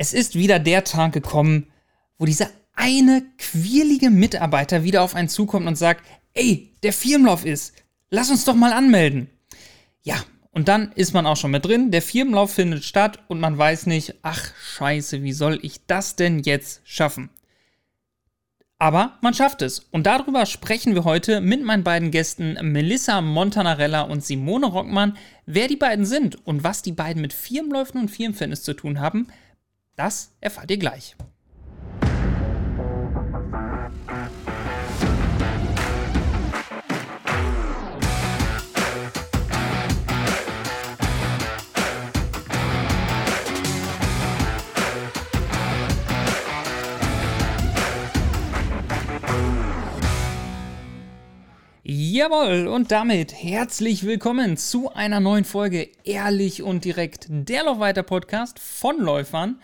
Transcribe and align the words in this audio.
Es 0.00 0.14
ist 0.14 0.34
wieder 0.34 0.58
der 0.58 0.82
Tag 0.84 1.12
gekommen, 1.12 1.66
wo 2.16 2.24
dieser 2.24 2.48
eine 2.74 3.22
quirlige 3.36 4.08
Mitarbeiter 4.08 4.82
wieder 4.82 5.02
auf 5.02 5.14
einen 5.14 5.28
zukommt 5.28 5.66
und 5.66 5.76
sagt, 5.76 6.06
ey, 6.32 6.72
der 6.82 6.94
Firmenlauf 6.94 7.44
ist, 7.44 7.74
lass 8.08 8.30
uns 8.30 8.46
doch 8.46 8.54
mal 8.54 8.72
anmelden. 8.72 9.28
Ja, 10.00 10.16
und 10.52 10.68
dann 10.68 10.92
ist 10.92 11.12
man 11.12 11.26
auch 11.26 11.36
schon 11.36 11.50
mit 11.50 11.66
drin, 11.66 11.90
der 11.90 12.00
Firmenlauf 12.00 12.50
findet 12.50 12.82
statt 12.82 13.18
und 13.28 13.40
man 13.40 13.58
weiß 13.58 13.84
nicht, 13.84 14.14
ach 14.22 14.54
scheiße, 14.58 15.22
wie 15.22 15.34
soll 15.34 15.58
ich 15.60 15.84
das 15.86 16.16
denn 16.16 16.38
jetzt 16.38 16.80
schaffen? 16.84 17.28
Aber 18.78 19.18
man 19.20 19.34
schafft 19.34 19.60
es. 19.60 19.80
Und 19.80 20.06
darüber 20.06 20.46
sprechen 20.46 20.94
wir 20.94 21.04
heute 21.04 21.42
mit 21.42 21.62
meinen 21.62 21.84
beiden 21.84 22.10
Gästen 22.10 22.56
Melissa 22.62 23.20
Montanarella 23.20 24.00
und 24.00 24.24
Simone 24.24 24.64
Rockmann. 24.64 25.18
Wer 25.44 25.68
die 25.68 25.76
beiden 25.76 26.06
sind 26.06 26.46
und 26.46 26.64
was 26.64 26.80
die 26.80 26.92
beiden 26.92 27.20
mit 27.20 27.34
Firmenläufen 27.34 28.00
und 28.00 28.10
Firmenfitness 28.10 28.62
zu 28.62 28.72
tun 28.72 28.98
haben, 28.98 29.26
das 30.00 30.32
erfahrt 30.40 30.70
ihr 30.70 30.78
gleich. 30.78 31.14
Jawohl, 51.82 52.68
und 52.68 52.90
damit 52.90 53.34
herzlich 53.34 54.06
willkommen 54.06 54.56
zu 54.56 54.92
einer 54.92 55.20
neuen 55.20 55.44
Folge 55.44 55.90
Ehrlich 56.04 56.62
und 56.62 56.84
Direkt, 56.84 57.26
der 57.28 57.64
Laufweiter 57.64 58.02
Podcast 58.02 58.58
von 58.58 58.98
Läufern 58.98 59.60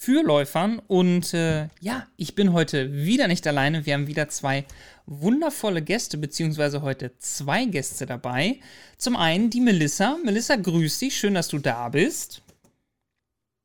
für 0.00 0.22
Läufern. 0.22 0.78
Und 0.78 1.34
äh, 1.34 1.68
ja, 1.80 2.06
ich 2.16 2.34
bin 2.34 2.54
heute 2.54 2.90
wieder 2.90 3.28
nicht 3.28 3.46
alleine. 3.46 3.84
Wir 3.84 3.92
haben 3.94 4.06
wieder 4.06 4.28
zwei 4.28 4.64
wundervolle 5.04 5.82
Gäste, 5.82 6.16
beziehungsweise 6.16 6.80
heute 6.80 7.18
zwei 7.18 7.66
Gäste 7.66 8.06
dabei. 8.06 8.60
Zum 8.96 9.14
einen 9.14 9.50
die 9.50 9.60
Melissa. 9.60 10.16
Melissa, 10.24 10.56
grüß 10.56 11.00
dich. 11.00 11.18
Schön, 11.18 11.34
dass 11.34 11.48
du 11.48 11.58
da 11.58 11.90
bist. 11.90 12.42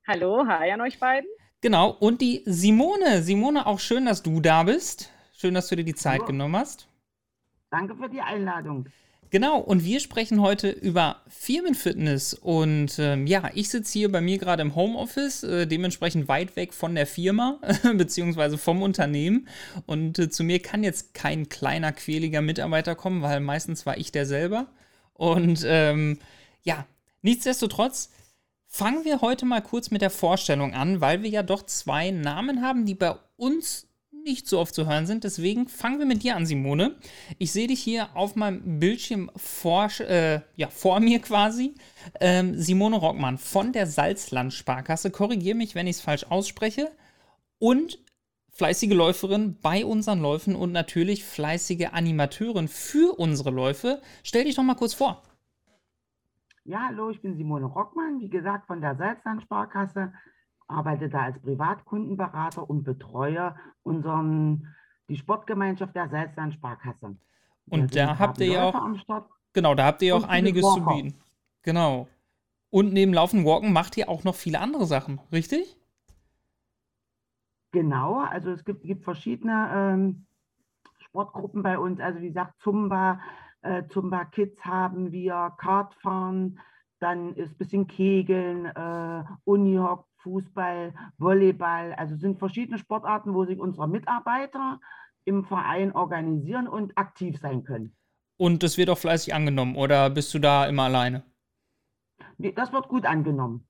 Hallo, 0.06 0.46
hi 0.46 0.70
an 0.72 0.82
euch 0.82 1.00
beiden. 1.00 1.30
Genau, 1.62 1.92
und 1.92 2.20
die 2.20 2.44
Simone. 2.46 3.24
Simone, 3.24 3.66
auch 3.66 3.80
schön, 3.80 4.06
dass 4.06 4.22
du 4.22 4.42
da 4.42 4.64
bist. 4.64 5.10
Schön, 5.38 5.54
dass 5.54 5.70
du 5.70 5.78
dir 5.78 5.86
die 5.86 5.96
Zeit 5.96 6.20
Hallo. 6.20 6.28
genommen 6.28 6.58
hast. 6.58 6.90
Danke 7.72 7.96
für 7.96 8.10
die 8.10 8.22
Einladung. 8.22 8.90
Genau, 9.36 9.60
und 9.60 9.84
wir 9.84 10.00
sprechen 10.00 10.40
heute 10.40 10.70
über 10.70 11.22
Firmenfitness. 11.28 12.36
Und 12.36 12.98
ähm, 13.00 13.28
ja, 13.28 13.52
ich 13.54 13.68
sitze 13.68 13.92
hier 13.92 14.10
bei 14.10 14.22
mir 14.22 14.38
gerade 14.38 14.62
im 14.62 14.76
Homeoffice, 14.76 15.44
äh, 15.44 15.68
dementsprechend 15.68 16.30
weit 16.30 16.56
weg 16.56 16.74
von 16.74 16.96
der 16.96 17.06
Firma, 17.06 17.60
beziehungsweise 17.96 18.58
vom 18.58 18.82
Unternehmen. 18.82 19.50
Und 19.88 20.20
äh, 20.20 20.30
zu 20.30 20.46
mir 20.46 20.62
kann 20.62 20.86
jetzt 20.86 21.14
kein 21.14 21.50
kleiner, 21.50 21.92
quäliger 21.92 22.42
Mitarbeiter 22.42 22.96
kommen, 22.96 23.24
weil 23.24 23.42
meistens 23.42 23.86
war 23.86 23.98
ich 23.98 24.14
der 24.14 24.26
selber. 24.26 24.68
Und 25.12 25.66
ähm, 25.68 26.18
ja, 26.64 26.86
nichtsdestotrotz 27.22 28.12
fangen 28.68 29.04
wir 29.04 29.20
heute 29.20 29.46
mal 29.46 29.62
kurz 29.62 29.92
mit 29.92 30.02
der 30.02 30.12
Vorstellung 30.12 30.74
an, 30.74 31.02
weil 31.02 31.24
wir 31.24 31.30
ja 31.30 31.44
doch 31.44 31.64
zwei 31.64 32.10
Namen 32.10 32.62
haben, 32.62 32.86
die 32.86 32.96
bei 32.96 33.16
uns 33.36 33.90
nicht 34.26 34.48
so 34.48 34.60
oft 34.60 34.74
zu 34.74 34.88
hören 34.88 35.06
sind. 35.06 35.24
Deswegen 35.24 35.68
fangen 35.68 36.00
wir 36.00 36.06
mit 36.06 36.24
dir 36.24 36.36
an, 36.36 36.46
Simone. 36.46 36.96
Ich 37.38 37.52
sehe 37.52 37.68
dich 37.68 37.80
hier 37.80 38.10
auf 38.16 38.36
meinem 38.36 38.80
Bildschirm 38.80 39.32
vor, 39.36 39.90
äh, 40.00 40.42
ja, 40.56 40.68
vor 40.70 41.00
mir 41.00 41.20
quasi. 41.20 41.76
Ähm, 42.20 42.56
Simone 42.56 42.98
Rockmann 42.98 43.38
von 43.38 43.72
der 43.72 43.86
Salzland-Sparkasse. 43.86 45.12
Korrigiere 45.12 45.56
mich, 45.56 45.76
wenn 45.76 45.88
ich 45.88 45.98
es 45.98 46.02
falsch 46.02 46.26
ausspreche. 46.30 46.92
Und 47.60 48.00
fleißige 48.50 48.94
Läuferin 48.94 49.60
bei 49.62 49.86
unseren 49.86 50.22
Läufen 50.22 50.56
und 50.56 50.72
natürlich 50.72 51.24
fleißige 51.24 51.90
Animateurin 51.92 52.68
für 52.68 53.18
unsere 53.20 53.52
Läufe. 53.52 54.02
Stell 54.24 54.46
dich 54.46 54.56
doch 54.56 54.64
mal 54.64 54.76
kurz 54.76 54.96
vor. 54.96 55.22
Ja, 56.64 56.88
hallo, 56.88 57.12
ich 57.12 57.22
bin 57.22 57.38
Simone 57.38 57.68
Rockmann, 57.68 58.20
wie 58.22 58.30
gesagt, 58.30 58.66
von 58.66 58.82
der 58.82 58.96
Salzland-Sparkasse 58.96 60.14
arbeite 60.68 61.10
da 61.10 61.24
als 61.24 61.40
Privatkundenberater 61.40 62.70
und 62.70 62.84
betreue 62.84 63.56
unseren, 63.84 64.68
die 65.10 65.18
Sportgemeinschaft 65.18 65.96
der 65.96 66.10
Salzland 66.10 66.54
Sparkasse. 66.54 67.16
Und 67.70 67.96
da 67.96 68.20
habt 68.20 68.40
ihr 68.40 68.48
ja 68.48 68.64
auch, 68.70 69.26
genau, 69.54 69.76
da 69.76 69.86
habt 69.86 70.02
ihr 70.02 70.16
auch 70.16 70.28
einiges 70.28 70.62
zu 70.62 70.86
bieten. 70.86 71.16
Genau. 71.64 72.08
Und 72.70 72.94
neben 72.94 73.14
Laufen 73.14 73.46
Walken 73.46 73.74
macht 73.74 73.98
ihr 73.98 74.10
auch 74.10 74.24
noch 74.24 74.36
viele 74.36 74.60
andere 74.60 74.86
Sachen, 74.86 75.20
richtig? 75.32 75.78
Genau, 77.72 78.20
also 78.20 78.52
es 78.52 78.64
gibt, 78.64 78.84
gibt 78.84 79.04
verschiedene 79.04 79.70
ähm, 79.74 80.26
Sportgruppen 81.00 81.64
bei 81.64 81.78
uns. 81.78 82.00
Also 82.00 82.22
wie 82.22 82.28
gesagt, 82.28 82.54
Zumba, 82.62 83.20
äh, 83.62 83.84
Zumba 83.88 84.26
Kids 84.26 84.64
haben 84.64 85.12
wir, 85.12 85.54
Kartfahren, 85.58 86.60
dann 87.06 87.36
ist 87.36 87.52
ein 87.52 87.58
bisschen 87.58 87.88
Kegeln, 87.88 88.66
äh, 88.66 89.24
Unihock, 89.44 90.08
Fußball, 90.24 90.92
Volleyball. 91.20 91.94
Also 91.94 92.16
sind 92.16 92.40
verschiedene 92.40 92.80
Sportarten, 92.80 93.36
wo 93.36 93.46
sich 93.46 93.60
unsere 93.60 93.88
Mitarbeiter 93.88 94.80
im 95.24 95.46
Verein 95.46 95.92
organisieren 95.92 96.68
und 96.68 96.98
aktiv 96.98 97.38
sein 97.40 97.64
können. 97.64 97.96
Und 98.38 98.64
das 98.64 98.80
wird 98.80 98.90
auch 98.90 98.98
fleißig 98.98 99.36
angenommen 99.36 99.76
oder 99.76 100.10
bist 100.10 100.34
du 100.34 100.40
da 100.40 100.66
immer 100.66 100.84
alleine? 100.84 101.24
Nee, 102.40 102.54
das 102.54 102.74
wird 102.74 102.88
gut 102.88 103.06
angenommen. 103.06 103.68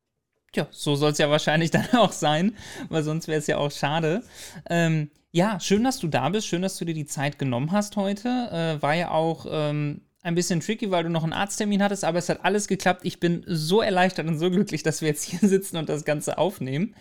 Tja, 0.53 0.68
so 0.72 0.95
soll 0.95 1.12
es 1.12 1.18
ja 1.18 1.29
wahrscheinlich 1.29 1.72
dann 1.78 1.90
auch 1.91 2.13
sein, 2.13 2.56
weil 2.88 3.03
sonst 3.03 3.28
wäre 3.28 3.40
es 3.40 3.47
ja 3.47 3.57
auch 3.57 3.72
schade. 3.72 4.24
Ähm, 4.69 5.12
ja, 5.34 5.59
schön, 5.59 5.84
dass 5.84 6.00
du 6.00 6.07
da 6.07 6.29
bist. 6.29 6.47
Schön, 6.47 6.62
dass 6.62 6.78
du 6.78 6.85
dir 6.85 6.94
die 6.94 7.06
Zeit 7.06 7.38
genommen 7.38 7.74
hast 7.74 7.97
heute. 7.97 8.29
Äh, 8.29 8.81
war 8.81 8.94
ja 8.94 9.12
auch 9.12 9.45
ähm, 9.50 10.05
ein 10.25 10.34
bisschen 10.34 10.59
tricky, 10.59 10.90
weil 10.90 11.03
du 11.03 11.09
noch 11.09 11.24
einen 11.24 11.34
Arzttermin 11.34 11.84
hattest, 11.84 12.03
aber 12.03 12.18
es 12.18 12.30
hat 12.30 12.44
alles 12.44 12.68
geklappt. 12.68 13.02
Ich 13.03 13.19
bin 13.19 13.44
so 13.46 13.81
erleichtert 13.81 14.28
und 14.28 14.40
so 14.40 14.50
glücklich, 14.50 14.81
dass 14.81 15.02
wir 15.02 15.09
jetzt 15.09 15.24
hier 15.24 15.40
sitzen 15.47 15.78
und 15.78 15.88
das 15.88 16.03
Ganze 16.03 16.40
aufnehmen. 16.40 16.96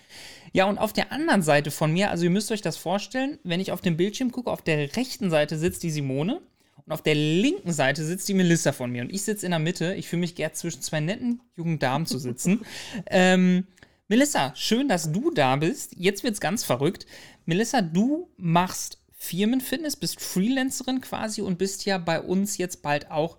Ja, 0.52 0.66
und 0.66 0.76
auf 0.76 0.92
der 0.92 1.10
anderen 1.10 1.42
Seite 1.42 1.70
von 1.70 1.90
mir, 1.90 2.10
also 2.10 2.24
ihr 2.24 2.30
müsst 2.30 2.52
euch 2.52 2.60
das 2.60 2.76
vorstellen, 2.76 3.38
wenn 3.42 3.60
ich 3.60 3.72
auf 3.72 3.80
dem 3.80 3.96
Bildschirm 3.96 4.30
gucke, 4.30 4.50
auf 4.50 4.60
der 4.60 4.94
rechten 4.94 5.30
Seite 5.30 5.58
sitzt 5.58 5.82
die 5.82 5.90
Simone 5.90 6.42
und 6.84 6.92
auf 6.92 7.02
der 7.02 7.14
linken 7.14 7.72
Seite 7.72 8.04
sitzt 8.04 8.28
die 8.28 8.34
Melissa 8.34 8.72
von 8.72 8.90
mir 8.90 9.02
und 9.02 9.10
ich 9.10 9.22
sitze 9.22 9.46
in 9.46 9.52
der 9.52 9.58
Mitte. 9.58 9.94
Ich 9.94 10.06
fühle 10.06 10.20
mich 10.20 10.34
gern 10.34 10.52
zwischen 10.52 10.82
zwei 10.82 11.00
netten 11.00 11.40
jungen 11.56 11.78
Damen 11.78 12.04
zu 12.04 12.18
sitzen. 12.18 12.60
ähm, 13.06 13.66
Melissa, 14.06 14.54
schön, 14.54 14.86
dass 14.86 15.10
du 15.12 15.30
da 15.30 15.56
bist. 15.56 15.94
Jetzt 15.96 16.24
wird's 16.24 16.40
ganz 16.40 16.62
verrückt. 16.62 17.06
Melissa, 17.46 17.80
du 17.80 18.28
machst 18.36 18.98
Firmenfitness, 19.24 19.96
bist 19.96 20.20
Freelancerin 20.20 21.00
quasi 21.00 21.40
und 21.40 21.58
bist 21.58 21.86
ja 21.86 21.98
bei 21.98 22.20
uns 22.20 22.58
jetzt 22.58 22.82
bald 22.82 23.10
auch 23.10 23.38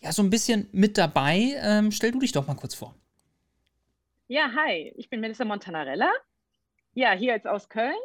ja 0.00 0.12
so 0.12 0.22
ein 0.22 0.30
bisschen 0.30 0.68
mit 0.72 0.96
dabei. 0.96 1.54
Ähm, 1.56 1.90
stell 1.90 2.12
du 2.12 2.20
dich 2.20 2.32
doch 2.32 2.46
mal 2.46 2.54
kurz 2.54 2.74
vor. 2.74 2.94
Ja, 4.28 4.52
hi, 4.54 4.92
ich 4.96 5.10
bin 5.10 5.20
Melissa 5.20 5.44
Montanarella. 5.44 6.10
Ja, 6.94 7.12
hier 7.12 7.32
jetzt 7.32 7.46
aus 7.46 7.68
Köln. 7.68 7.96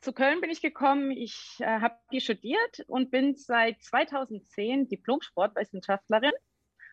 Zu 0.00 0.12
Köln 0.12 0.40
bin 0.40 0.50
ich 0.50 0.60
gekommen. 0.60 1.10
Ich 1.10 1.56
äh, 1.60 1.80
habe 1.80 1.96
hier 2.10 2.20
studiert 2.20 2.84
und 2.86 3.10
bin 3.10 3.36
seit 3.36 3.82
2010 3.82 4.88
Diplom-Sportwissenschaftlerin, 4.88 6.32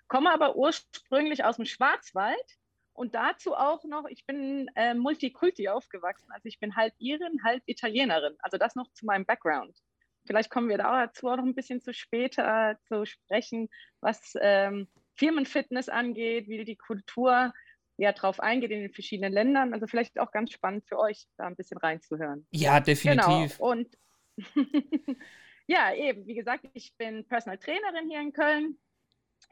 komme 0.08 0.32
aber 0.32 0.56
ursprünglich 0.56 1.44
aus 1.44 1.58
dem 1.58 1.66
Schwarzwald 1.66 2.58
und 2.98 3.14
dazu 3.14 3.54
auch 3.54 3.84
noch, 3.84 4.06
ich 4.10 4.26
bin 4.26 4.72
äh, 4.76 4.96
Multikulti 4.96 5.70
aufgewachsen. 5.70 6.32
Also 6.32 6.48
ich 6.48 6.60
bin 6.60 6.76
halb 6.76 6.96
Irin, 6.98 7.44
halb 7.44 7.62
Italienerin. 7.68 8.36
Also 8.40 8.58
das 8.58 8.74
noch 8.74 8.92
zu 8.94 9.06
meinem 9.06 9.24
Background. 9.24 9.78
Vielleicht 10.26 10.50
kommen 10.50 10.68
wir 10.68 10.80
dazu 10.80 11.28
auch 11.28 11.38
noch 11.38 11.46
ein 11.46 11.54
bisschen 11.54 11.80
zu 11.80 11.94
später 11.94 12.80
zu 12.88 13.06
sprechen, 13.06 13.70
was 14.02 14.34
ähm, 14.42 14.88
Firmenfitness 15.14 15.90
angeht, 15.90 16.48
wie 16.48 16.66
die 16.66 16.76
Kultur 16.76 17.54
ja 17.98 18.14
drauf 18.14 18.40
eingeht 18.40 18.72
in 18.72 18.82
den 18.82 18.92
verschiedenen 18.92 19.32
Ländern. 19.32 19.76
Also 19.76 19.86
vielleicht 19.86 20.20
auch 20.20 20.32
ganz 20.32 20.52
spannend 20.52 20.84
für 20.88 20.98
euch, 20.98 21.28
da 21.38 21.46
ein 21.46 21.56
bisschen 21.56 21.78
reinzuhören. 21.78 22.48
Ja, 22.50 22.80
definitiv. 22.80 23.58
Genau. 23.58 23.70
Und 23.70 23.96
ja, 25.68 25.94
eben, 25.94 26.26
wie 26.26 26.36
gesagt, 26.36 26.66
ich 26.74 26.98
bin 26.98 27.28
Personal 27.28 27.60
Trainerin 27.60 28.10
hier 28.10 28.22
in 28.22 28.34
Köln. 28.34 28.80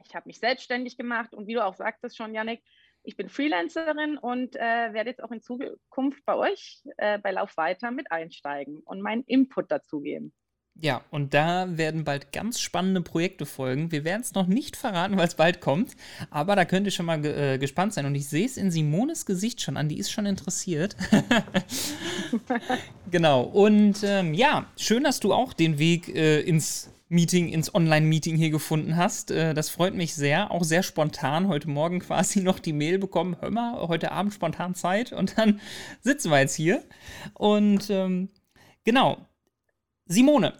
Ich 0.04 0.16
habe 0.16 0.26
mich 0.26 0.40
selbstständig 0.40 0.96
gemacht 0.96 1.32
und 1.32 1.46
wie 1.46 1.54
du 1.54 1.64
auch 1.64 1.76
sagtest 1.76 2.16
schon, 2.16 2.34
Janik, 2.34 2.60
ich 3.06 3.16
bin 3.16 3.28
Freelancerin 3.28 4.18
und 4.18 4.56
äh, 4.56 4.92
werde 4.92 5.10
jetzt 5.10 5.22
auch 5.22 5.30
in 5.30 5.40
Zukunft 5.40 6.24
bei 6.26 6.34
euch 6.34 6.82
äh, 6.96 7.18
bei 7.18 7.30
Lauf 7.30 7.56
weiter 7.56 7.90
mit 7.90 8.10
einsteigen 8.10 8.80
und 8.80 9.00
meinen 9.00 9.22
Input 9.24 9.70
dazugeben. 9.70 10.32
Ja, 10.78 11.02
und 11.10 11.32
da 11.32 11.78
werden 11.78 12.04
bald 12.04 12.34
ganz 12.34 12.60
spannende 12.60 13.00
Projekte 13.00 13.46
folgen. 13.46 13.92
Wir 13.92 14.04
werden 14.04 14.20
es 14.20 14.34
noch 14.34 14.46
nicht 14.46 14.76
verraten, 14.76 15.16
weil 15.16 15.26
es 15.26 15.34
bald 15.34 15.62
kommt, 15.62 15.96
aber 16.30 16.54
da 16.54 16.66
könnt 16.66 16.86
ihr 16.86 16.90
schon 16.90 17.06
mal 17.06 17.24
äh, 17.24 17.56
gespannt 17.56 17.94
sein. 17.94 18.04
Und 18.04 18.14
ich 18.14 18.28
sehe 18.28 18.44
es 18.44 18.58
in 18.58 18.70
Simones 18.70 19.24
Gesicht 19.24 19.62
schon 19.62 19.78
an, 19.78 19.88
die 19.88 19.98
ist 19.98 20.10
schon 20.10 20.26
interessiert. 20.26 20.96
genau, 23.10 23.42
und 23.42 24.02
ähm, 24.04 24.34
ja, 24.34 24.66
schön, 24.76 25.04
dass 25.04 25.18
du 25.18 25.32
auch 25.32 25.54
den 25.54 25.78
Weg 25.78 26.14
äh, 26.14 26.40
ins 26.40 26.90
Meeting 27.08 27.48
ins 27.48 27.74
Online-Meeting 27.74 28.36
hier 28.36 28.50
gefunden 28.50 28.96
hast. 28.96 29.30
Äh, 29.30 29.54
das 29.54 29.68
freut 29.68 29.94
mich 29.94 30.14
sehr. 30.14 30.50
Auch 30.50 30.64
sehr 30.64 30.82
spontan. 30.82 31.48
Heute 31.48 31.68
Morgen 31.68 32.00
quasi 32.00 32.40
noch 32.42 32.58
die 32.58 32.72
Mail 32.72 32.98
bekommen. 32.98 33.36
Hör 33.40 33.50
mal, 33.50 33.88
heute 33.88 34.12
Abend 34.12 34.34
spontan 34.34 34.74
Zeit. 34.74 35.12
Und 35.12 35.38
dann 35.38 35.60
sitzen 36.00 36.30
wir 36.30 36.40
jetzt 36.40 36.54
hier. 36.54 36.82
Und 37.34 37.90
ähm, 37.90 38.30
genau. 38.84 39.18
Simone, 40.06 40.54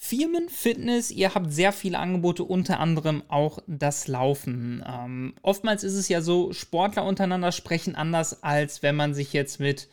Firmenfitness, 0.00 1.10
ihr 1.10 1.34
habt 1.34 1.52
sehr 1.52 1.72
viele 1.72 1.98
Angebote, 1.98 2.44
unter 2.44 2.78
anderem 2.78 3.24
auch 3.26 3.58
das 3.66 4.06
Laufen. 4.06 4.84
Ähm, 4.86 5.34
oftmals 5.42 5.82
ist 5.82 5.94
es 5.94 6.08
ja 6.08 6.20
so, 6.20 6.52
Sportler 6.52 7.04
untereinander 7.04 7.50
sprechen 7.50 7.96
anders, 7.96 8.44
als 8.44 8.84
wenn 8.84 8.94
man 8.94 9.14
sich 9.14 9.32
jetzt 9.32 9.58
mit 9.58 9.88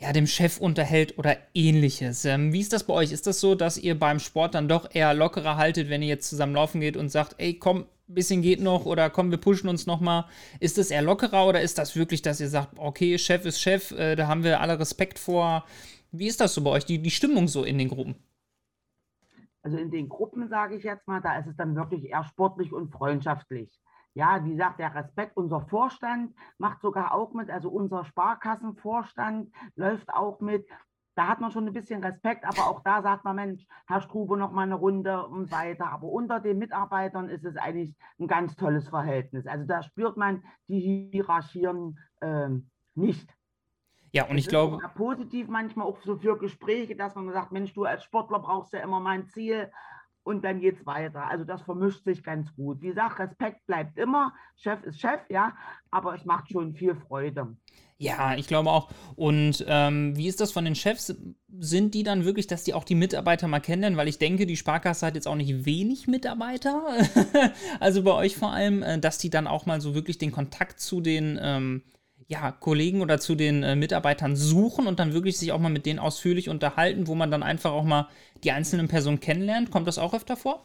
ja, 0.00 0.12
dem 0.12 0.26
Chef 0.26 0.58
unterhält 0.58 1.18
oder 1.18 1.36
ähnliches. 1.54 2.24
Ähm, 2.24 2.52
wie 2.54 2.60
ist 2.60 2.72
das 2.72 2.84
bei 2.84 2.94
euch? 2.94 3.12
Ist 3.12 3.26
das 3.26 3.38
so, 3.38 3.54
dass 3.54 3.76
ihr 3.76 3.98
beim 3.98 4.18
Sport 4.18 4.54
dann 4.54 4.66
doch 4.66 4.88
eher 4.94 5.12
lockerer 5.12 5.56
haltet, 5.56 5.90
wenn 5.90 6.02
ihr 6.02 6.08
jetzt 6.08 6.28
zusammen 6.28 6.54
laufen 6.54 6.80
geht 6.80 6.96
und 6.96 7.10
sagt, 7.10 7.34
ey, 7.38 7.54
komm, 7.54 7.84
bisschen 8.06 8.42
geht 8.42 8.60
noch 8.60 8.86
oder 8.86 9.10
komm, 9.10 9.30
wir 9.30 9.38
pushen 9.38 9.68
uns 9.68 9.86
noch 9.86 10.00
mal. 10.00 10.26
Ist 10.58 10.78
das 10.78 10.90
eher 10.90 11.02
lockerer 11.02 11.46
oder 11.46 11.60
ist 11.60 11.78
das 11.78 11.96
wirklich, 11.96 12.22
dass 12.22 12.40
ihr 12.40 12.48
sagt, 12.48 12.78
okay, 12.78 13.18
Chef 13.18 13.44
ist 13.44 13.60
Chef, 13.60 13.92
äh, 13.92 14.16
da 14.16 14.26
haben 14.26 14.42
wir 14.42 14.60
alle 14.60 14.78
Respekt 14.78 15.18
vor? 15.18 15.64
Wie 16.12 16.26
ist 16.26 16.40
das 16.40 16.54
so 16.54 16.62
bei 16.62 16.70
euch, 16.70 16.86
die, 16.86 17.00
die 17.00 17.10
Stimmung 17.10 17.46
so 17.46 17.62
in 17.62 17.78
den 17.78 17.88
Gruppen? 17.88 18.16
Also 19.62 19.76
in 19.76 19.90
den 19.90 20.08
Gruppen, 20.08 20.48
sage 20.48 20.76
ich 20.76 20.82
jetzt 20.82 21.06
mal, 21.06 21.20
da 21.20 21.38
ist 21.38 21.46
es 21.46 21.56
dann 21.56 21.76
wirklich 21.76 22.06
eher 22.06 22.24
sportlich 22.24 22.72
und 22.72 22.90
freundschaftlich. 22.90 23.68
Ja, 24.14 24.44
wie 24.44 24.56
sagt 24.56 24.80
der 24.80 24.94
Respekt, 24.94 25.36
unser 25.36 25.60
Vorstand 25.60 26.34
macht 26.58 26.80
sogar 26.80 27.14
auch 27.14 27.32
mit, 27.32 27.48
also 27.48 27.70
unser 27.70 28.04
Sparkassenvorstand 28.04 29.52
läuft 29.76 30.12
auch 30.12 30.40
mit. 30.40 30.66
Da 31.14 31.28
hat 31.28 31.40
man 31.40 31.50
schon 31.50 31.66
ein 31.66 31.72
bisschen 31.72 32.02
Respekt, 32.02 32.44
aber 32.44 32.68
auch 32.68 32.80
da 32.82 33.02
sagt 33.02 33.24
man, 33.24 33.36
Mensch, 33.36 33.66
Herr 33.86 34.00
Strube, 34.00 34.36
noch 34.36 34.52
mal 34.52 34.62
eine 34.62 34.74
Runde 34.74 35.26
und 35.26 35.50
weiter. 35.52 35.92
Aber 35.92 36.08
unter 36.08 36.40
den 36.40 36.58
Mitarbeitern 36.58 37.28
ist 37.28 37.44
es 37.44 37.56
eigentlich 37.56 37.94
ein 38.18 38.26
ganz 38.26 38.56
tolles 38.56 38.88
Verhältnis. 38.88 39.46
Also 39.46 39.64
da 39.66 39.82
spürt 39.82 40.16
man 40.16 40.42
die 40.68 41.10
Hierarchien 41.12 41.98
äh, 42.20 42.48
nicht. 42.94 43.28
Ja, 44.12 44.24
und 44.24 44.30
das 44.30 44.40
ich 44.40 44.48
glaube. 44.48 44.78
Positiv 44.94 45.48
manchmal 45.48 45.86
auch 45.86 46.00
so 46.02 46.16
für 46.16 46.38
Gespräche, 46.38 46.96
dass 46.96 47.14
man 47.14 47.30
sagt, 47.32 47.52
Mensch, 47.52 47.72
du 47.74 47.84
als 47.84 48.02
Sportler 48.04 48.40
brauchst 48.40 48.72
ja 48.72 48.80
immer 48.80 49.00
mein 49.00 49.28
Ziel 49.28 49.70
und 50.30 50.44
dann 50.44 50.60
geht 50.60 50.78
es 50.78 50.86
weiter. 50.86 51.28
Also 51.28 51.44
das 51.44 51.60
vermischt 51.62 52.04
sich 52.04 52.22
ganz 52.22 52.54
gut. 52.54 52.80
Wie 52.80 52.88
gesagt, 52.88 53.18
Respekt 53.18 53.66
bleibt 53.66 53.98
immer. 53.98 54.32
Chef 54.56 54.80
ist 54.84 55.00
Chef, 55.00 55.20
ja, 55.28 55.54
aber 55.90 56.14
es 56.14 56.24
macht 56.24 56.50
schon 56.52 56.72
viel 56.72 56.94
Freude. 56.94 57.56
Ja, 57.98 58.36
ich 58.36 58.46
glaube 58.46 58.70
auch. 58.70 58.90
Und 59.16 59.64
ähm, 59.66 60.16
wie 60.16 60.28
ist 60.28 60.40
das 60.40 60.52
von 60.52 60.64
den 60.64 60.76
Chefs? 60.76 61.14
Sind 61.58 61.94
die 61.94 62.04
dann 62.04 62.24
wirklich, 62.24 62.46
dass 62.46 62.62
die 62.62 62.74
auch 62.74 62.84
die 62.84 62.94
Mitarbeiter 62.94 63.48
mal 63.48 63.60
kennenlernen? 63.60 63.98
Weil 63.98 64.08
ich 64.08 64.18
denke, 64.18 64.46
die 64.46 64.56
Sparkasse 64.56 65.04
hat 65.04 65.16
jetzt 65.16 65.26
auch 65.26 65.34
nicht 65.34 65.66
wenig 65.66 66.06
Mitarbeiter. 66.06 66.82
also 67.80 68.02
bei 68.04 68.12
euch 68.12 68.36
vor 68.36 68.52
allem, 68.52 68.82
äh, 68.82 69.00
dass 69.00 69.18
die 69.18 69.30
dann 69.30 69.48
auch 69.48 69.66
mal 69.66 69.80
so 69.80 69.94
wirklich 69.94 70.16
den 70.16 70.30
Kontakt 70.30 70.80
zu 70.80 71.00
den 71.00 71.38
ähm, 71.42 71.82
ja, 72.30 72.52
Kollegen 72.52 73.02
oder 73.02 73.18
zu 73.18 73.34
den 73.34 73.64
äh, 73.64 73.74
Mitarbeitern 73.74 74.36
suchen 74.36 74.86
und 74.86 75.00
dann 75.00 75.12
wirklich 75.12 75.36
sich 75.36 75.50
auch 75.50 75.58
mal 75.58 75.68
mit 75.68 75.84
denen 75.84 75.98
ausführlich 75.98 76.48
unterhalten, 76.48 77.08
wo 77.08 77.16
man 77.16 77.32
dann 77.32 77.42
einfach 77.42 77.72
auch 77.72 77.82
mal 77.82 78.06
die 78.44 78.52
einzelnen 78.52 78.86
Personen 78.86 79.18
kennenlernt. 79.18 79.72
Kommt 79.72 79.88
das 79.88 79.98
auch 79.98 80.14
öfter 80.14 80.36
vor? 80.36 80.64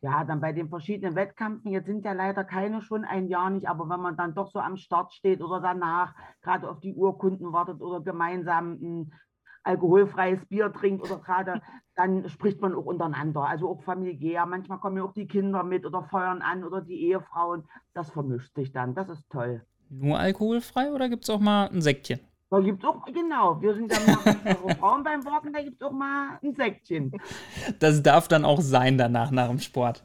Ja, 0.00 0.22
dann 0.22 0.40
bei 0.40 0.52
den 0.52 0.68
verschiedenen 0.68 1.16
Wettkämpfen, 1.16 1.72
jetzt 1.72 1.86
sind 1.86 2.04
ja 2.04 2.12
leider 2.12 2.44
keine 2.44 2.82
schon 2.82 3.04
ein 3.04 3.26
Jahr 3.26 3.50
nicht, 3.50 3.68
aber 3.68 3.88
wenn 3.88 4.00
man 4.00 4.16
dann 4.16 4.34
doch 4.34 4.48
so 4.48 4.60
am 4.60 4.76
Start 4.76 5.12
steht 5.12 5.42
oder 5.42 5.60
danach 5.60 6.14
gerade 6.42 6.70
auf 6.70 6.78
die 6.78 6.94
Urkunden 6.94 7.52
wartet 7.52 7.80
oder 7.80 8.00
gemeinsam 8.00 8.74
ein 8.74 9.12
alkoholfreies 9.64 10.46
Bier 10.46 10.72
trinkt 10.72 11.10
oder 11.10 11.20
gerade, 11.20 11.62
dann 11.96 12.28
spricht 12.28 12.60
man 12.60 12.76
auch 12.76 12.84
untereinander, 12.84 13.48
also 13.48 13.68
auch 13.68 13.82
familiär. 13.82 14.46
Manchmal 14.46 14.78
kommen 14.78 14.98
ja 14.98 15.02
auch 15.02 15.14
die 15.14 15.26
Kinder 15.26 15.64
mit 15.64 15.84
oder 15.84 16.04
feuern 16.04 16.42
an 16.42 16.62
oder 16.62 16.80
die 16.80 17.08
Ehefrauen. 17.08 17.64
Das 17.92 18.10
vermischt 18.12 18.54
sich 18.54 18.70
dann, 18.70 18.94
das 18.94 19.08
ist 19.08 19.28
toll. 19.30 19.66
Nur 19.90 20.18
alkoholfrei 20.18 20.92
oder 20.92 21.08
gibt 21.08 21.24
es 21.24 21.30
auch 21.30 21.40
mal 21.40 21.68
ein 21.68 21.82
Säckchen? 21.82 22.20
Da 22.50 22.60
gibt 22.60 22.84
es 22.84 22.88
auch, 22.88 23.04
genau, 23.06 23.60
wir 23.60 23.74
sind 23.74 23.90
dann 23.90 24.06
mal 24.06 24.74
Frauen 24.76 25.02
beim 25.02 25.24
Walken, 25.24 25.52
da 25.52 25.60
gibt 25.60 25.80
es 25.80 25.86
auch 25.86 25.92
mal 25.92 26.38
ein 26.42 26.54
Säckchen. 26.54 27.12
Das 27.80 28.02
darf 28.02 28.28
dann 28.28 28.44
auch 28.44 28.60
sein 28.60 28.96
danach, 28.96 29.30
nach 29.30 29.48
dem 29.48 29.58
Sport. 29.58 30.04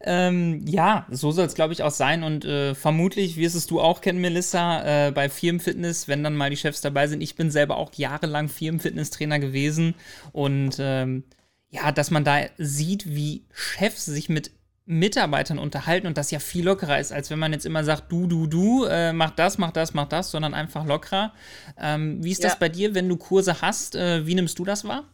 Ähm, 0.00 0.64
ja, 0.66 1.06
so 1.10 1.30
soll 1.30 1.46
es, 1.46 1.54
glaube 1.54 1.72
ich, 1.72 1.82
auch 1.82 1.90
sein. 1.90 2.22
Und 2.22 2.44
äh, 2.44 2.74
vermutlich 2.74 3.36
wirst 3.36 3.56
es 3.56 3.66
du 3.66 3.80
auch 3.80 4.00
kennen, 4.00 4.20
Melissa, 4.20 5.08
äh, 5.08 5.12
bei 5.12 5.28
Firmenfitness, 5.28 6.08
wenn 6.08 6.22
dann 6.22 6.36
mal 6.36 6.50
die 6.50 6.56
Chefs 6.56 6.80
dabei 6.80 7.06
sind. 7.06 7.22
Ich 7.22 7.36
bin 7.36 7.50
selber 7.50 7.76
auch 7.76 7.92
jahrelang 7.94 8.48
Firmenfitnesstrainer 8.48 9.38
gewesen. 9.38 9.94
Und 10.32 10.76
ähm, 10.78 11.24
ja, 11.70 11.92
dass 11.92 12.10
man 12.10 12.24
da 12.24 12.40
sieht, 12.56 13.06
wie 13.08 13.44
Chefs 13.52 14.06
sich 14.06 14.28
mit 14.28 14.52
Mitarbeitern 14.90 15.58
unterhalten 15.58 16.06
und 16.06 16.16
das 16.16 16.30
ja 16.30 16.38
viel 16.38 16.64
lockerer 16.64 16.98
ist, 16.98 17.12
als 17.12 17.30
wenn 17.30 17.38
man 17.38 17.52
jetzt 17.52 17.66
immer 17.66 17.84
sagt, 17.84 18.10
du, 18.10 18.26
du, 18.26 18.46
du, 18.46 18.84
äh, 18.84 19.12
mach 19.12 19.32
das, 19.32 19.58
mach 19.58 19.70
das, 19.70 19.92
mach 19.92 20.08
das, 20.08 20.30
sondern 20.30 20.54
einfach 20.54 20.86
lockerer. 20.86 21.34
Ähm, 21.78 22.24
wie 22.24 22.30
ist 22.30 22.42
ja. 22.42 22.48
das 22.48 22.58
bei 22.58 22.70
dir, 22.70 22.94
wenn 22.94 23.06
du 23.06 23.18
Kurse 23.18 23.60
hast? 23.60 23.96
Äh, 23.96 24.26
wie 24.26 24.34
nimmst 24.34 24.58
du 24.58 24.64
das 24.64 24.88
wahr? 24.88 25.04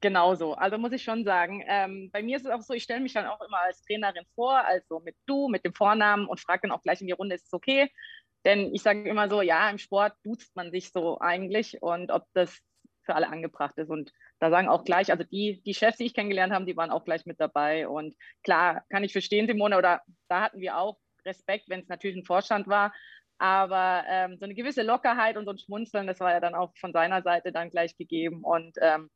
Genauso. 0.00 0.54
Also 0.54 0.76
muss 0.76 0.90
ich 0.90 1.04
schon 1.04 1.22
sagen, 1.22 1.62
ähm, 1.68 2.10
bei 2.12 2.20
mir 2.20 2.36
ist 2.36 2.44
es 2.44 2.50
auch 2.50 2.62
so, 2.62 2.74
ich 2.74 2.82
stelle 2.82 2.98
mich 3.00 3.12
dann 3.12 3.26
auch 3.26 3.40
immer 3.42 3.58
als 3.58 3.80
Trainerin 3.82 4.24
vor, 4.34 4.56
also 4.66 4.98
mit 4.98 5.14
du, 5.26 5.48
mit 5.48 5.64
dem 5.64 5.72
Vornamen 5.72 6.26
und 6.26 6.40
frage 6.40 6.62
dann 6.62 6.72
auch 6.72 6.82
gleich 6.82 7.00
in 7.00 7.06
die 7.06 7.12
Runde, 7.12 7.36
ist 7.36 7.46
es 7.46 7.52
okay? 7.52 7.92
Denn 8.44 8.74
ich 8.74 8.82
sage 8.82 9.08
immer 9.08 9.28
so, 9.28 9.40
ja, 9.40 9.70
im 9.70 9.78
Sport 9.78 10.14
duzt 10.24 10.56
man 10.56 10.72
sich 10.72 10.90
so 10.90 11.20
eigentlich 11.20 11.80
und 11.80 12.10
ob 12.10 12.26
das 12.34 12.60
für 13.02 13.14
alle 13.14 13.28
angebracht 13.28 13.78
ist. 13.78 13.90
Und 13.90 14.12
da 14.42 14.50
sagen 14.50 14.68
auch 14.68 14.82
gleich, 14.82 15.12
also 15.12 15.22
die, 15.22 15.62
die 15.64 15.72
Chefs, 15.72 15.98
die 15.98 16.06
ich 16.06 16.14
kennengelernt 16.14 16.52
habe, 16.52 16.64
die 16.64 16.76
waren 16.76 16.90
auch 16.90 17.04
gleich 17.04 17.26
mit 17.26 17.38
dabei. 17.38 17.86
Und 17.86 18.16
klar, 18.42 18.84
kann 18.88 19.04
ich 19.04 19.12
verstehen, 19.12 19.46
Simone, 19.46 19.78
oder 19.78 20.02
da 20.28 20.40
hatten 20.40 20.58
wir 20.58 20.78
auch 20.78 20.98
Respekt, 21.24 21.68
wenn 21.68 21.78
es 21.78 21.88
natürlich 21.88 22.16
ein 22.16 22.24
Vorstand 22.24 22.66
war. 22.66 22.92
Aber 23.38 24.02
ähm, 24.08 24.38
so 24.38 24.44
eine 24.44 24.56
gewisse 24.56 24.82
Lockerheit 24.82 25.36
und 25.36 25.44
so 25.44 25.52
ein 25.52 25.58
Schmunzeln, 25.58 26.08
das 26.08 26.18
war 26.18 26.32
ja 26.32 26.40
dann 26.40 26.56
auch 26.56 26.72
von 26.76 26.92
seiner 26.92 27.22
Seite 27.22 27.52
dann 27.52 27.70
gleich 27.70 27.96
gegeben. 27.96 28.42
Und 28.42 28.76
ähm, 28.80 29.10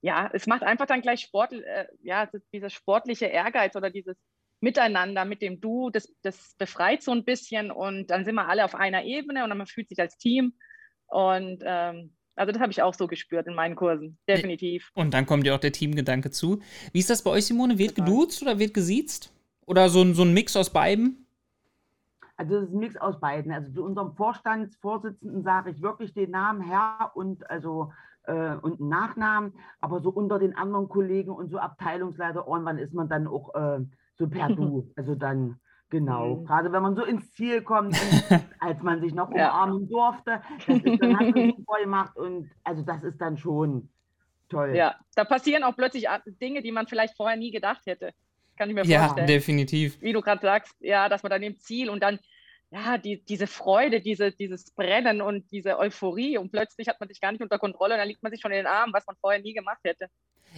ja, 0.00 0.30
es 0.32 0.46
macht 0.46 0.62
einfach 0.62 0.86
dann 0.86 1.02
gleich 1.02 1.20
Sport, 1.20 1.52
äh, 1.52 1.86
ja, 2.02 2.30
dieser 2.54 2.70
sportliche 2.70 3.26
Ehrgeiz 3.26 3.76
oder 3.76 3.90
dieses 3.90 4.16
Miteinander 4.60 5.26
mit 5.26 5.42
dem 5.42 5.60
Du, 5.60 5.90
das, 5.90 6.10
das 6.22 6.54
befreit 6.56 7.02
so 7.02 7.12
ein 7.12 7.26
bisschen 7.26 7.70
und 7.70 8.10
dann 8.10 8.24
sind 8.24 8.34
wir 8.34 8.48
alle 8.48 8.64
auf 8.64 8.74
einer 8.74 9.04
Ebene 9.04 9.44
und 9.44 9.50
man 9.50 9.66
fühlt 9.66 9.90
sich 9.90 10.00
als 10.00 10.16
Team. 10.16 10.54
Und 11.06 11.62
ähm, 11.66 12.16
also 12.36 12.52
das 12.52 12.60
habe 12.60 12.72
ich 12.72 12.82
auch 12.82 12.94
so 12.94 13.06
gespürt 13.06 13.46
in 13.46 13.54
meinen 13.54 13.76
Kursen, 13.76 14.18
definitiv. 14.28 14.90
Und 14.94 15.12
dann 15.14 15.26
kommt 15.26 15.46
ja 15.46 15.54
auch 15.54 15.60
der 15.60 15.72
Teamgedanke 15.72 16.30
zu. 16.30 16.60
Wie 16.92 16.98
ist 16.98 17.10
das 17.10 17.22
bei 17.22 17.30
euch, 17.30 17.46
Simone? 17.46 17.78
Wird 17.78 17.94
geduzt 17.94 18.42
oder 18.42 18.58
wird 18.58 18.74
gesiezt? 18.74 19.32
Oder 19.66 19.88
so, 19.88 20.04
so 20.14 20.22
ein 20.22 20.32
Mix 20.32 20.56
aus 20.56 20.70
beiden? 20.70 21.26
Also 22.36 22.54
das 22.54 22.64
ist 22.68 22.74
ein 22.74 22.78
Mix 22.78 22.96
aus 22.96 23.20
beiden. 23.20 23.52
Also 23.52 23.70
zu 23.72 23.84
unserem 23.84 24.14
Vorstandsvorsitzenden 24.14 25.42
sage 25.42 25.70
ich 25.70 25.82
wirklich 25.82 26.14
den 26.14 26.30
Namen 26.30 26.62
Herr 26.62 27.12
und 27.14 27.48
also 27.50 27.92
äh, 28.24 28.54
und 28.56 28.80
einen 28.80 28.88
Nachnamen, 28.88 29.52
aber 29.80 30.00
so 30.00 30.10
unter 30.10 30.38
den 30.38 30.56
anderen 30.56 30.88
Kollegen 30.88 31.30
und 31.30 31.50
so 31.50 31.58
Abteilungsleiter 31.58 32.46
irgendwann 32.46 32.78
ist 32.78 32.94
man 32.94 33.08
dann 33.08 33.26
auch 33.26 33.54
äh, 33.54 33.80
so 34.18 34.28
per 34.28 34.48
Du. 34.56 34.90
Also 34.96 35.14
dann 35.14 35.60
Genau, 35.90 36.36
mhm. 36.36 36.44
gerade 36.46 36.72
wenn 36.72 36.82
man 36.82 36.94
so 36.94 37.04
ins 37.04 37.32
Ziel 37.32 37.62
kommt, 37.62 37.96
als 38.60 38.80
man 38.82 39.00
sich 39.00 39.12
noch 39.12 39.28
umarmen 39.30 39.82
ja. 39.82 39.88
durfte, 39.88 40.42
das 40.66 40.76
ist 40.76 41.02
dann 41.02 41.18
hat 41.18 41.34
man 41.34 41.52
super 41.56 41.80
gemacht 41.82 42.16
und 42.16 42.50
also 42.62 42.82
das 42.82 43.02
ist 43.02 43.20
dann 43.20 43.36
schon 43.36 43.88
toll. 44.48 44.74
Ja, 44.76 44.94
da 45.16 45.24
passieren 45.24 45.64
auch 45.64 45.76
plötzlich 45.76 46.06
Dinge, 46.40 46.62
die 46.62 46.70
man 46.70 46.86
vielleicht 46.86 47.16
vorher 47.16 47.36
nie 47.36 47.50
gedacht 47.50 47.86
hätte. 47.86 48.12
Kann 48.56 48.68
ich 48.68 48.74
mir 48.74 48.84
vorstellen. 48.84 49.16
Ja, 49.16 49.26
definitiv. 49.26 50.00
Wie 50.00 50.12
du 50.12 50.20
gerade 50.20 50.42
sagst, 50.42 50.76
ja, 50.80 51.08
dass 51.08 51.22
man 51.22 51.30
dann 51.30 51.42
im 51.42 51.58
Ziel 51.58 51.90
und 51.90 52.02
dann 52.02 52.20
ja, 52.70 52.98
die, 52.98 53.24
diese 53.24 53.46
Freude, 53.46 54.00
diese, 54.00 54.32
dieses 54.32 54.70
Brennen 54.70 55.20
und 55.20 55.50
diese 55.50 55.78
Euphorie 55.78 56.38
und 56.38 56.50
plötzlich 56.50 56.88
hat 56.88 57.00
man 57.00 57.08
sich 57.08 57.20
gar 57.20 57.32
nicht 57.32 57.42
unter 57.42 57.58
Kontrolle 57.58 57.94
und 57.94 57.98
dann 57.98 58.08
liegt 58.08 58.22
man 58.22 58.30
sich 58.30 58.40
schon 58.40 58.52
in 58.52 58.58
den 58.58 58.66
Armen, 58.66 58.92
was 58.92 59.06
man 59.06 59.16
vorher 59.20 59.40
nie 59.40 59.54
gemacht 59.54 59.80
hätte. 59.84 60.08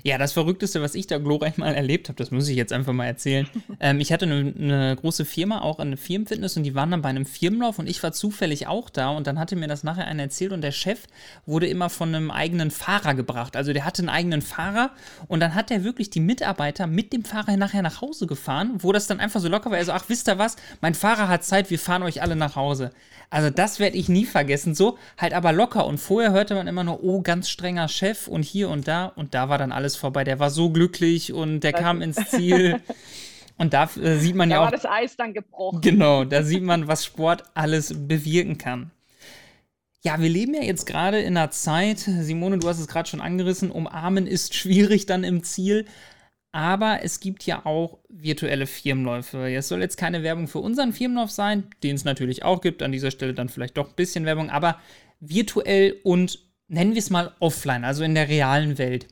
Ja, 0.05 0.17
das 0.19 0.33
Verrückteste, 0.33 0.81
was 0.81 0.95
ich 0.95 1.07
da 1.07 1.19
glorreich 1.19 1.59
mal 1.59 1.75
erlebt 1.75 2.09
habe, 2.09 2.17
das 2.17 2.31
muss 2.31 2.49
ich 2.49 2.57
jetzt 2.57 2.73
einfach 2.73 2.95
mal 2.95 3.05
erzählen. 3.05 3.47
ähm, 3.81 4.01
ich 4.01 4.13
hatte 4.13 4.25
eine, 4.25 4.53
eine, 4.59 4.97
große 4.97 5.25
Firma, 5.25 5.61
auch 5.61 5.79
eine 5.79 5.97
Firmenfitness, 5.97 6.57
und 6.57 6.63
die 6.63 6.75
waren 6.75 6.91
dann 6.91 7.03
bei 7.03 7.11
einem 7.11 7.27
Firmenlauf 7.27 7.79
und 7.79 7.89
ich 7.89 8.03
war 8.03 8.13
zufällig 8.13 8.67
auch 8.67 8.89
da 8.89 9.11
und 9.11 9.27
dann 9.27 9.39
hatte 9.39 9.55
mir 9.55 9.69
das 9.69 9.85
nachher 9.85 10.07
einer 10.07 10.23
erzählt 10.23 10.53
und 10.53 10.63
der 10.63 10.73
Chef 10.73 11.07
wurde 11.45 11.67
immer 11.67 11.91
von 11.91 12.15
einem 12.15 12.31
eigenen 12.31 12.71
Fahrer 12.71 13.15
gebracht. 13.15 13.55
Also 13.55 13.73
der 13.73 13.85
hatte 13.85 14.03
einen 14.03 14.09
eigenen 14.09 14.41
Fahrer 14.41 14.93
und 15.29 15.41
dann 15.41 15.55
hat 15.55 15.71
er 15.71 15.85
wirklich 15.85 16.09
die 16.09 16.21
Mitarbeiter 16.21 16.87
mit 16.87 17.13
dem 17.13 17.25
Fahrer 17.25 17.57
nachher 17.57 17.83
nach 17.83 18.01
Hause 18.01 18.27
gefahren, 18.27 18.73
wo 18.79 18.93
das 18.93 19.07
dann 19.07 19.21
einfach 19.21 19.41
so 19.41 19.49
locker 19.49 19.71
war. 19.71 19.79
Er 19.79 19.85
so, 19.85 19.93
ach, 19.93 20.09
wisst 20.09 20.27
ihr 20.29 20.39
was? 20.39 20.57
Mein 20.81 20.95
Fahrer 20.95 21.29
hat 21.29 21.45
Zeit, 21.45 21.71
wir 21.71 21.79
fahren 21.79 22.02
euch 22.03 22.23
alle 22.23 22.37
nach 22.37 22.57
Hause. 22.57 22.93
Also 23.31 23.49
das 23.49 23.79
werde 23.79 23.97
ich 23.97 24.09
nie 24.09 24.27
vergessen. 24.27 24.75
So, 24.75 24.99
halt 25.17 25.33
aber 25.33 25.53
locker. 25.53 25.87
Und 25.87 25.99
vorher 25.99 26.33
hörte 26.33 26.55
man 26.55 26.67
immer 26.67 26.85
nur, 26.85 27.03
oh, 27.03 27.23
ganz 27.23 27.49
strenger 27.49 27.89
Chef 27.89 28.29
und 28.29 28.43
hier 28.43 28.69
und 28.69 28.87
da. 28.89 29.07
Und 29.07 29.35
da 29.35 29.49
war 29.49 29.59
dann 29.59 29.73
alles 29.73 29.97
vorbei. 29.97 30.25
Der 30.25 30.39
war 30.39 30.51
so 30.51 30.71
glücklich 30.71 31.33
und 31.33 31.61
der 31.61 31.73
kam 31.73 32.03
ins 32.03 32.17
Ziel. 32.31 32.81
Und 33.59 33.75
da 33.75 33.85
äh, 34.03 34.17
sieht 34.17 34.35
man 34.35 34.49
da 34.49 34.57
ja 34.57 34.61
auch. 34.63 34.71
Da 34.71 34.73
war 34.73 34.79
das 34.79 34.91
Eis 34.91 35.17
dann 35.17 35.35
gebrochen. 35.35 35.83
Genau, 35.83 36.25
da 36.25 36.43
sieht 36.43 36.63
man, 36.63 36.89
was 36.89 37.05
Sport 37.05 37.45
alles 37.55 37.95
bewirken 37.95 38.59
kann. 38.59 38.91
Ja, 40.01 40.21
wir 40.21 40.29
leben 40.29 40.55
ja 40.55 40.63
jetzt 40.63 40.85
gerade 40.85 41.21
in 41.21 41.37
einer 41.37 41.51
Zeit, 41.53 41.99
Simone, 41.99 42.59
du 42.59 42.69
hast 42.69 42.81
es 42.81 42.89
gerade 42.89 43.09
schon 43.09 43.21
angerissen, 43.21 43.71
umarmen 43.71 44.27
ist 44.27 44.55
schwierig 44.55 45.07
dann 45.07 45.23
im 45.23 45.45
Ziel. 45.45 45.87
Aber 46.53 47.01
es 47.03 47.21
gibt 47.21 47.45
ja 47.45 47.65
auch 47.65 47.99
virtuelle 48.11 48.67
Firmenläufe. 48.67 49.51
Es 49.51 49.69
soll 49.69 49.81
jetzt 49.81 49.97
keine 49.97 50.23
Werbung 50.23 50.49
für 50.49 50.59
unseren 50.59 50.93
Firmenlauf 50.93 51.31
sein, 51.31 51.65
den 51.83 51.97
es 51.97 52.05
natürlich 52.05 52.45
auch 52.45 52.61
gibt. 52.61 52.83
An 52.83 52.93
dieser 52.93 53.11
Stelle 53.11 53.33
dann 53.33 53.49
vielleicht 53.49 53.79
doch 53.79 53.89
ein 53.89 53.97
bisschen 53.97 54.27
Werbung, 54.27 54.51
aber 54.51 54.79
virtuell 55.21 55.97
und 56.05 56.39
nennen 56.69 56.93
wir 56.93 56.99
es 56.99 57.11
mal 57.11 57.33
offline, 57.41 57.85
also 57.85 58.05
in 58.05 58.15
der 58.15 58.29
realen 58.29 58.77
Welt. 58.77 59.07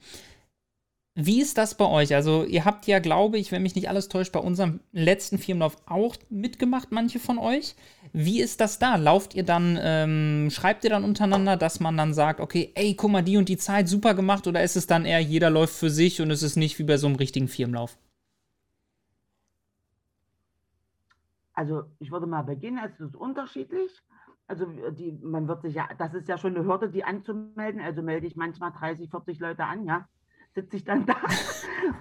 Wie 1.23 1.43
ist 1.43 1.59
das 1.59 1.75
bei 1.77 1.85
euch? 1.85 2.15
Also, 2.15 2.45
ihr 2.45 2.65
habt 2.65 2.87
ja, 2.87 2.99
glaube 2.99 3.37
ich, 3.37 3.53
wenn 3.53 3.63
mich 3.63 3.75
nicht 3.75 3.91
alles 3.91 4.09
täuscht, 4.09 4.33
bei 4.33 4.41
unserem 4.41 4.81
letzten 4.93 5.37
Firmenlauf 5.37 5.77
auch 5.87 6.17
mitgemacht, 6.31 6.93
manche 6.93 7.19
von 7.19 7.37
euch. 7.37 7.77
Wie 8.15 8.41
ist 8.41 8.59
das 8.63 8.79
da? 8.79 8.97
Lauft 8.97 9.35
ihr 9.35 9.43
dann, 9.43 9.79
ähm, 9.83 10.49
schreibt 10.51 10.83
ihr 10.85 10.89
dann 10.89 11.05
untereinander, 11.05 11.59
dass 11.59 11.79
man 11.79 11.95
dann 11.99 12.15
sagt, 12.15 12.41
okay, 12.41 12.73
ey, 12.75 12.95
guck 12.95 13.11
mal, 13.11 13.23
die 13.23 13.37
und 13.37 13.51
die 13.51 13.59
Zeit 13.59 13.87
super 13.87 14.15
gemacht, 14.15 14.47
oder 14.47 14.63
ist 14.63 14.77
es 14.77 14.87
dann 14.87 15.05
eher, 15.05 15.21
jeder 15.21 15.51
läuft 15.51 15.75
für 15.75 15.91
sich 15.91 16.23
und 16.23 16.31
es 16.31 16.43
ist 16.43 16.57
nicht 16.57 16.79
wie 16.79 16.85
bei 16.85 16.97
so 16.97 17.07
einem 17.07 17.17
richtigen 17.17 17.49
Firmenlauf? 17.49 17.99
Also, 21.53 21.83
ich 21.99 22.11
würde 22.11 22.27
mal 22.27 22.43
beginnen, 22.43 22.81
es 22.83 22.99
ist 22.99 23.15
unterschiedlich. 23.15 23.91
Also 24.47 24.65
die, 24.93 25.13
man 25.23 25.47
wird 25.49 25.63
sich 25.63 25.75
ja, 25.75 25.87
das 25.99 26.15
ist 26.15 26.29
ja 26.29 26.39
schon 26.39 26.57
eine 26.57 26.65
Hürde, 26.65 26.89
die 26.89 27.05
anzumelden. 27.05 27.81
Also 27.81 28.01
melde 28.03 28.27
ich 28.27 28.37
manchmal 28.37 28.73
30, 28.73 29.11
40 29.11 29.39
Leute 29.39 29.65
an, 29.65 29.85
ja 29.85 30.09
sitze 30.55 30.77
ich 30.77 30.85
dann 30.85 31.07
da 31.07 31.17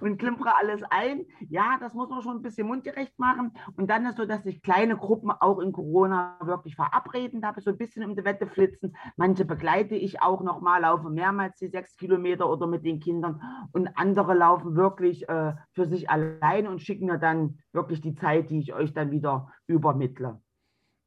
und 0.01 0.17
klimpere 0.17 0.55
alles 0.57 0.81
ein. 0.89 1.25
Ja, 1.49 1.77
das 1.79 1.93
muss 1.93 2.09
man 2.09 2.21
schon 2.21 2.37
ein 2.37 2.41
bisschen 2.41 2.67
mundgerecht 2.67 3.17
machen. 3.19 3.51
Und 3.75 3.89
dann 3.89 4.05
ist 4.05 4.17
so, 4.17 4.25
dass 4.25 4.43
sich 4.43 4.61
kleine 4.61 4.97
Gruppen 4.97 5.31
auch 5.31 5.59
in 5.59 5.71
Corona 5.71 6.37
wirklich 6.43 6.75
verabreden, 6.75 7.41
da 7.41 7.53
so 7.57 7.71
ein 7.71 7.77
bisschen 7.77 8.03
um 8.05 8.15
die 8.15 8.23
Wette 8.23 8.47
flitzen. 8.47 8.95
Manche 9.17 9.45
begleite 9.45 9.95
ich 9.95 10.21
auch 10.21 10.41
nochmal, 10.41 10.81
laufe 10.81 11.09
mehrmals 11.09 11.57
die 11.57 11.67
sechs 11.67 11.95
Kilometer 11.97 12.49
oder 12.49 12.67
mit 12.67 12.85
den 12.85 12.99
Kindern. 12.99 13.41
Und 13.71 13.89
andere 13.95 14.33
laufen 14.33 14.75
wirklich 14.75 15.27
äh, 15.27 15.53
für 15.73 15.87
sich 15.87 16.09
alleine 16.09 16.69
und 16.69 16.81
schicken 16.81 17.07
mir 17.07 17.19
dann 17.19 17.59
wirklich 17.73 18.01
die 18.01 18.15
Zeit, 18.15 18.49
die 18.49 18.59
ich 18.59 18.73
euch 18.73 18.93
dann 18.93 19.11
wieder 19.11 19.51
übermittle. 19.67 20.41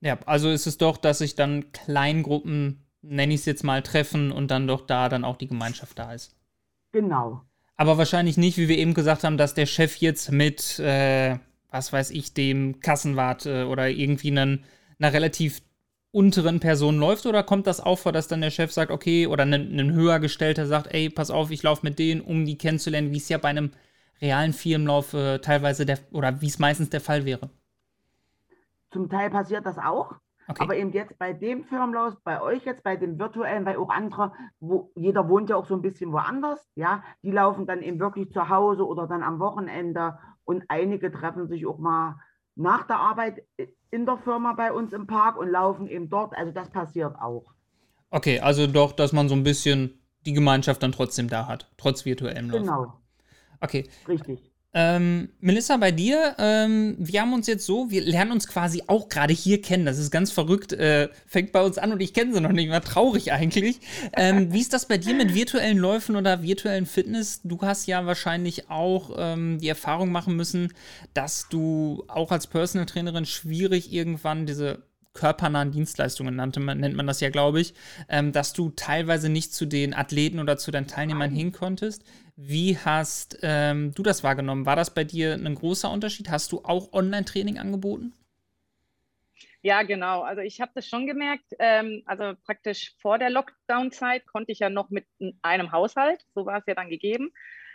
Ja, 0.00 0.18
also 0.26 0.50
ist 0.50 0.66
es 0.66 0.78
doch, 0.78 0.96
dass 0.96 1.18
sich 1.18 1.36
dann 1.36 1.70
Kleingruppen, 1.72 2.88
nenne 3.02 3.34
ich 3.34 3.40
es 3.40 3.46
jetzt 3.46 3.62
mal, 3.62 3.82
treffen 3.82 4.32
und 4.32 4.50
dann 4.50 4.66
doch 4.66 4.84
da 4.84 5.08
dann 5.08 5.24
auch 5.24 5.36
die 5.36 5.46
Gemeinschaft 5.46 5.98
da 5.98 6.12
ist. 6.12 6.36
Genau. 6.92 7.42
Aber 7.76 7.98
wahrscheinlich 7.98 8.36
nicht, 8.36 8.58
wie 8.58 8.68
wir 8.68 8.78
eben 8.78 8.94
gesagt 8.94 9.24
haben, 9.24 9.36
dass 9.36 9.54
der 9.54 9.66
Chef 9.66 9.96
jetzt 9.96 10.30
mit, 10.30 10.78
äh, 10.78 11.38
was 11.70 11.92
weiß 11.92 12.10
ich, 12.10 12.34
dem 12.34 12.80
Kassenwart 12.80 13.46
äh, 13.46 13.64
oder 13.64 13.88
irgendwie 13.88 14.30
einen, 14.30 14.64
einer 14.98 15.12
relativ 15.12 15.62
unteren 16.12 16.60
Person 16.60 16.98
läuft 16.98 17.24
oder 17.24 17.42
kommt 17.42 17.66
das 17.66 17.80
auch 17.80 17.98
vor, 17.98 18.12
dass 18.12 18.28
dann 18.28 18.42
der 18.42 18.50
Chef 18.50 18.70
sagt, 18.70 18.90
okay, 18.90 19.26
oder 19.26 19.44
ein, 19.44 19.54
ein 19.54 19.92
höhergestellter 19.92 20.66
sagt, 20.66 20.92
ey, 20.92 21.08
pass 21.08 21.30
auf, 21.30 21.50
ich 21.50 21.62
laufe 21.62 21.84
mit 21.84 21.98
denen, 21.98 22.20
um 22.20 22.44
die 22.44 22.58
kennenzulernen, 22.58 23.10
wie 23.10 23.16
es 23.16 23.30
ja 23.30 23.38
bei 23.38 23.48
einem 23.48 23.72
realen 24.20 24.52
Firmenlauf 24.52 25.14
äh, 25.14 25.38
teilweise 25.38 25.86
der, 25.86 25.98
oder 26.12 26.40
wie 26.42 26.46
es 26.46 26.58
meistens 26.58 26.90
der 26.90 27.00
Fall 27.00 27.24
wäre? 27.24 27.50
Zum 28.92 29.08
Teil 29.08 29.30
passiert 29.30 29.64
das 29.64 29.78
auch. 29.78 30.14
Okay. 30.52 30.64
Aber 30.64 30.76
eben 30.76 30.92
jetzt 30.92 31.18
bei 31.18 31.32
dem 31.32 31.64
Firmenlauf, 31.64 32.14
bei 32.24 32.42
euch 32.42 32.66
jetzt, 32.66 32.82
bei 32.82 32.96
dem 32.96 33.18
virtuellen, 33.18 33.64
weil 33.64 33.76
auch 33.76 33.88
andere, 33.88 34.32
wo 34.60 34.92
jeder 34.94 35.26
wohnt 35.30 35.48
ja 35.48 35.56
auch 35.56 35.66
so 35.66 35.74
ein 35.74 35.80
bisschen 35.80 36.12
woanders, 36.12 36.70
ja, 36.74 37.02
die 37.22 37.30
laufen 37.30 37.66
dann 37.66 37.80
eben 37.80 37.98
wirklich 37.98 38.30
zu 38.32 38.50
Hause 38.50 38.86
oder 38.86 39.06
dann 39.06 39.22
am 39.22 39.40
Wochenende 39.40 40.18
und 40.44 40.64
einige 40.68 41.10
treffen 41.10 41.48
sich 41.48 41.66
auch 41.66 41.78
mal 41.78 42.16
nach 42.54 42.86
der 42.86 42.98
Arbeit 42.98 43.42
in 43.90 44.04
der 44.04 44.18
Firma 44.18 44.52
bei 44.52 44.72
uns 44.72 44.92
im 44.92 45.06
Park 45.06 45.38
und 45.38 45.50
laufen 45.50 45.86
eben 45.86 46.10
dort. 46.10 46.36
Also 46.36 46.52
das 46.52 46.68
passiert 46.68 47.16
auch. 47.18 47.46
Okay, 48.10 48.40
also 48.40 48.66
doch, 48.66 48.92
dass 48.92 49.14
man 49.14 49.30
so 49.30 49.34
ein 49.34 49.44
bisschen 49.44 50.02
die 50.26 50.34
Gemeinschaft 50.34 50.82
dann 50.82 50.92
trotzdem 50.92 51.28
da 51.28 51.46
hat, 51.46 51.72
trotz 51.78 52.04
virtuellem 52.04 52.50
Lauf. 52.50 52.60
Genau. 52.60 52.92
Okay. 53.62 53.88
Richtig. 54.06 54.51
Ähm, 54.74 55.28
Melissa, 55.40 55.76
bei 55.76 55.92
dir, 55.92 56.34
ähm, 56.38 56.96
wir 56.98 57.20
haben 57.20 57.34
uns 57.34 57.46
jetzt 57.46 57.66
so, 57.66 57.90
wir 57.90 58.00
lernen 58.00 58.32
uns 58.32 58.48
quasi 58.48 58.82
auch 58.86 59.10
gerade 59.10 59.34
hier 59.34 59.60
kennen. 59.60 59.84
Das 59.84 59.98
ist 59.98 60.10
ganz 60.10 60.32
verrückt. 60.32 60.72
Äh, 60.72 61.10
fängt 61.26 61.52
bei 61.52 61.62
uns 61.62 61.76
an 61.76 61.92
und 61.92 62.00
ich 62.00 62.14
kenne 62.14 62.32
sie 62.32 62.40
noch 62.40 62.52
nicht 62.52 62.68
mal. 62.68 62.80
Traurig 62.80 63.32
eigentlich. 63.32 63.80
Ähm, 64.14 64.52
wie 64.52 64.60
ist 64.60 64.72
das 64.72 64.86
bei 64.88 64.96
dir 64.96 65.14
mit 65.14 65.34
virtuellen 65.34 65.76
Läufen 65.76 66.16
oder 66.16 66.42
virtuellen 66.42 66.86
Fitness? 66.86 67.40
Du 67.44 67.60
hast 67.60 67.86
ja 67.86 68.06
wahrscheinlich 68.06 68.70
auch 68.70 69.14
ähm, 69.18 69.58
die 69.58 69.68
Erfahrung 69.68 70.10
machen 70.10 70.36
müssen, 70.36 70.72
dass 71.12 71.48
du 71.50 72.04
auch 72.08 72.32
als 72.32 72.46
Personal 72.46 72.86
Trainerin 72.86 73.26
schwierig 73.26 73.92
irgendwann 73.92 74.46
diese 74.46 74.82
körpernahen 75.14 75.72
Dienstleistungen 75.72 76.36
nannte 76.36 76.60
man, 76.60 76.78
nennt 76.78 76.96
man 76.96 77.06
das 77.06 77.20
ja, 77.20 77.28
glaube 77.30 77.60
ich, 77.60 77.74
ähm, 78.08 78.32
dass 78.32 78.52
du 78.52 78.70
teilweise 78.70 79.28
nicht 79.28 79.52
zu 79.52 79.66
den 79.66 79.94
Athleten 79.94 80.38
oder 80.38 80.56
zu 80.56 80.70
deinen 80.70 80.86
Teilnehmern 80.86 81.30
hin 81.30 81.52
konntest. 81.52 82.02
Wie 82.36 82.78
hast 82.78 83.38
ähm, 83.42 83.92
du 83.94 84.02
das 84.02 84.24
wahrgenommen? 84.24 84.64
War 84.66 84.76
das 84.76 84.94
bei 84.94 85.04
dir 85.04 85.34
ein 85.34 85.54
großer 85.54 85.90
Unterschied? 85.90 86.30
Hast 86.30 86.52
du 86.52 86.62
auch 86.64 86.92
Online-Training 86.92 87.58
angeboten? 87.58 88.14
Ja, 89.60 89.82
genau. 89.84 90.22
Also 90.22 90.42
ich 90.42 90.60
habe 90.60 90.72
das 90.74 90.88
schon 90.88 91.06
gemerkt. 91.06 91.44
Ähm, 91.58 92.02
also 92.06 92.34
praktisch 92.44 92.94
vor 92.98 93.18
der 93.18 93.30
Lockdown-Zeit 93.30 94.26
konnte 94.26 94.50
ich 94.50 94.58
ja 94.58 94.70
noch 94.70 94.90
mit 94.90 95.06
einem 95.42 95.70
Haushalt, 95.70 96.26
so 96.34 96.46
war 96.46 96.58
es 96.58 96.66
ja 96.66 96.74
dann 96.74 96.90
gegeben, 96.90 97.32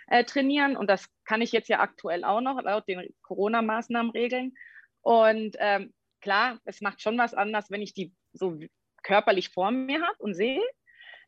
äh, 0.07 0.25
trainieren. 0.25 0.75
Und 0.75 0.89
das 0.89 1.09
kann 1.23 1.41
ich 1.41 1.53
jetzt 1.53 1.69
ja 1.69 1.79
aktuell 1.79 2.25
auch 2.25 2.41
noch 2.41 2.61
laut 2.61 2.87
den 2.87 3.13
Corona-Maßnahmen 3.21 4.11
regeln. 4.11 4.53
Und 5.01 5.55
ähm, 5.59 5.93
klar, 6.19 6.59
es 6.65 6.81
macht 6.81 7.01
schon 7.01 7.17
was 7.17 7.33
anders, 7.33 7.71
wenn 7.71 7.81
ich 7.81 7.93
die 7.93 8.13
so 8.33 8.59
körperlich 9.03 9.49
vor 9.49 9.71
mir 9.71 10.01
habe 10.01 10.17
und 10.17 10.33
sehe. 10.33 10.61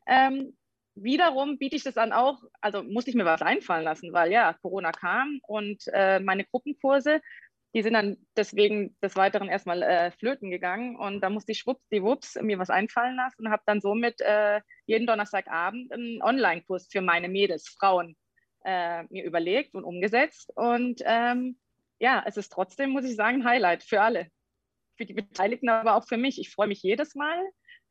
Ähm, 0.06 0.56
wiederum 0.94 1.58
biete 1.58 1.76
ich 1.76 1.84
das 1.84 1.94
dann 1.94 2.12
auch, 2.12 2.42
also 2.60 2.82
musste 2.82 3.10
ich 3.10 3.16
mir 3.16 3.24
was 3.24 3.42
einfallen 3.42 3.84
lassen, 3.84 4.12
weil 4.12 4.32
ja, 4.32 4.54
Corona 4.62 4.92
kam 4.92 5.40
und 5.46 5.82
äh, 5.92 6.20
meine 6.20 6.44
Gruppenkurse, 6.44 7.20
die 7.74 7.82
sind 7.82 7.94
dann 7.94 8.16
deswegen 8.36 8.96
des 9.00 9.16
Weiteren 9.16 9.48
erstmal 9.48 9.82
äh, 9.82 10.10
flöten 10.10 10.50
gegangen 10.50 10.96
und 10.96 11.20
da 11.20 11.30
musste 11.30 11.52
ich 11.52 11.58
schwuppsdiwupps 11.58 12.36
mir 12.42 12.58
was 12.58 12.70
einfallen 12.70 13.16
lassen 13.16 13.46
und 13.46 13.52
habe 13.52 13.62
dann 13.66 13.80
somit 13.80 14.20
äh, 14.20 14.60
jeden 14.86 15.06
Donnerstagabend 15.06 15.92
einen 15.92 16.22
Online-Kurs 16.22 16.88
für 16.90 17.00
meine 17.00 17.28
Mädels, 17.28 17.68
Frauen, 17.68 18.16
äh, 18.64 19.04
mir 19.04 19.24
überlegt 19.24 19.74
und 19.74 19.84
umgesetzt 19.84 20.50
und 20.56 21.00
ähm, 21.04 21.58
ja, 22.00 22.24
es 22.26 22.36
ist 22.36 22.50
trotzdem, 22.50 22.90
muss 22.90 23.04
ich 23.04 23.14
sagen, 23.14 23.42
ein 23.42 23.44
Highlight 23.44 23.84
für 23.84 24.00
alle 24.00 24.30
für 25.00 25.06
die 25.06 25.14
Beteiligten, 25.14 25.70
aber 25.70 25.94
auch 25.94 26.06
für 26.06 26.18
mich. 26.18 26.38
Ich 26.38 26.50
freue 26.50 26.68
mich 26.68 26.82
jedes 26.82 27.14
Mal, 27.14 27.38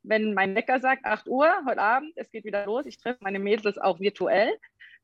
wenn 0.09 0.33
mein 0.33 0.55
Wecker 0.55 0.79
sagt, 0.79 1.05
8 1.05 1.27
Uhr 1.27 1.47
heute 1.67 1.79
Abend, 1.79 2.11
es 2.15 2.31
geht 2.31 2.43
wieder 2.43 2.65
los. 2.65 2.85
Ich 2.87 2.97
treffe 2.97 3.19
meine 3.21 3.39
Mädels 3.39 3.77
auch 3.77 3.99
virtuell. 3.99 4.51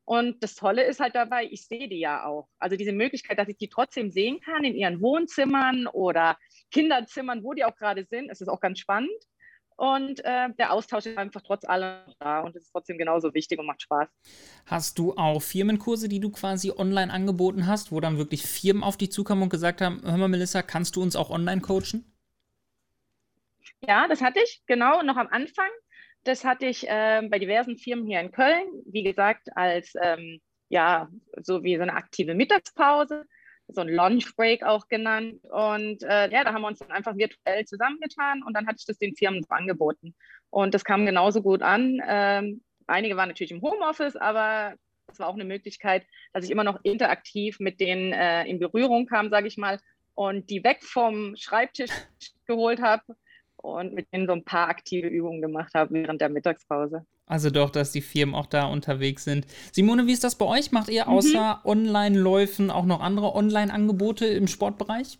Und 0.04 0.42
das 0.42 0.54
Tolle 0.54 0.84
ist 0.84 1.00
halt 1.00 1.14
dabei, 1.14 1.46
ich 1.50 1.66
sehe 1.66 1.88
die 1.88 1.98
ja 1.98 2.26
auch. 2.26 2.48
Also 2.58 2.76
diese 2.76 2.92
Möglichkeit, 2.92 3.38
dass 3.38 3.48
ich 3.48 3.56
die 3.56 3.68
trotzdem 3.68 4.10
sehen 4.10 4.40
kann 4.40 4.64
in 4.64 4.74
ihren 4.74 5.00
Wohnzimmern 5.00 5.86
oder 5.86 6.36
Kinderzimmern, 6.70 7.42
wo 7.42 7.54
die 7.54 7.64
auch 7.64 7.76
gerade 7.76 8.04
sind, 8.04 8.30
es 8.30 8.40
ist 8.40 8.48
auch 8.48 8.60
ganz 8.60 8.78
spannend. 8.78 9.10
Und 9.76 10.24
äh, 10.24 10.48
der 10.58 10.72
Austausch 10.72 11.06
ist 11.06 11.18
einfach 11.18 11.42
trotz 11.42 11.64
allem 11.64 12.00
da 12.18 12.40
und 12.40 12.56
es 12.56 12.62
ist 12.62 12.72
trotzdem 12.72 12.98
genauso 12.98 13.34
wichtig 13.34 13.58
und 13.58 13.66
macht 13.66 13.82
Spaß. 13.82 14.08
Hast 14.64 14.98
du 14.98 15.14
auch 15.16 15.42
Firmenkurse, 15.42 16.08
die 16.08 16.18
du 16.18 16.30
quasi 16.30 16.72
online 16.76 17.12
angeboten 17.12 17.66
hast, 17.66 17.92
wo 17.92 18.00
dann 18.00 18.16
wirklich 18.16 18.42
Firmen 18.42 18.82
auf 18.82 18.96
dich 18.96 19.12
zukamen 19.12 19.44
und 19.44 19.50
gesagt 19.50 19.82
haben, 19.82 20.00
hör 20.02 20.16
mal 20.16 20.28
Melissa, 20.28 20.62
kannst 20.62 20.96
du 20.96 21.02
uns 21.02 21.14
auch 21.14 21.30
online 21.30 21.60
coachen? 21.60 22.15
Ja, 23.86 24.08
das 24.08 24.20
hatte 24.20 24.40
ich, 24.42 24.62
genau, 24.66 25.02
noch 25.02 25.16
am 25.16 25.28
Anfang. 25.28 25.68
Das 26.24 26.44
hatte 26.44 26.66
ich 26.66 26.88
äh, 26.88 27.22
bei 27.30 27.38
diversen 27.38 27.78
Firmen 27.78 28.06
hier 28.06 28.20
in 28.20 28.32
Köln, 28.32 28.66
wie 28.86 29.04
gesagt, 29.04 29.48
als 29.54 29.94
ähm, 30.02 30.40
ja, 30.68 31.08
so 31.40 31.62
wie 31.62 31.76
so 31.76 31.82
eine 31.82 31.94
aktive 31.94 32.34
Mittagspause 32.34 33.24
so 33.68 33.80
ein 33.80 33.88
Launch 33.88 34.34
Break 34.36 34.62
auch 34.62 34.88
genannt. 34.88 35.40
Und 35.44 36.02
äh, 36.02 36.30
ja, 36.30 36.44
da 36.44 36.52
haben 36.52 36.62
wir 36.62 36.68
uns 36.68 36.78
dann 36.78 36.90
einfach 36.90 37.16
virtuell 37.16 37.64
zusammengetan 37.64 38.42
und 38.42 38.54
dann 38.54 38.66
hatte 38.66 38.76
ich 38.80 38.86
das 38.86 38.98
den 38.98 39.16
Firmen 39.16 39.42
so 39.42 39.48
angeboten. 39.50 40.14
Und 40.50 40.74
das 40.74 40.84
kam 40.84 41.06
genauso 41.06 41.42
gut 41.42 41.62
an. 41.62 42.00
Ähm, 42.06 42.62
einige 42.86 43.16
waren 43.16 43.28
natürlich 43.28 43.52
im 43.52 43.62
Homeoffice, 43.62 44.16
aber 44.16 44.74
es 45.10 45.18
war 45.18 45.28
auch 45.28 45.34
eine 45.34 45.44
Möglichkeit, 45.44 46.06
dass 46.32 46.44
ich 46.44 46.50
immer 46.50 46.64
noch 46.64 46.80
interaktiv 46.82 47.58
mit 47.60 47.80
denen 47.80 48.12
äh, 48.12 48.44
in 48.44 48.58
Berührung 48.58 49.06
kam, 49.06 49.30
sage 49.30 49.48
ich 49.48 49.56
mal, 49.56 49.80
und 50.14 50.50
die 50.50 50.64
weg 50.64 50.82
vom 50.82 51.36
Schreibtisch 51.36 51.90
geholt 52.46 52.80
habe 52.80 53.02
und 53.56 53.94
mit 53.94 54.12
denen 54.12 54.26
so 54.26 54.32
ein 54.32 54.44
paar 54.44 54.68
aktive 54.68 55.08
Übungen 55.08 55.40
gemacht 55.40 55.72
habe 55.74 55.94
während 55.94 56.20
der 56.20 56.28
Mittagspause. 56.28 57.04
Also 57.26 57.50
doch, 57.50 57.70
dass 57.70 57.90
die 57.90 58.02
Firmen 58.02 58.34
auch 58.34 58.46
da 58.46 58.66
unterwegs 58.66 59.24
sind. 59.24 59.46
Simone, 59.72 60.06
wie 60.06 60.12
ist 60.12 60.22
das 60.22 60.36
bei 60.36 60.46
euch? 60.46 60.70
Macht 60.70 60.88
ihr 60.88 61.08
außer 61.08 61.60
mhm. 61.64 61.70
Online-Läufen 61.70 62.70
auch 62.70 62.84
noch 62.84 63.00
andere 63.00 63.34
Online-Angebote 63.34 64.26
im 64.26 64.46
Sportbereich? 64.46 65.18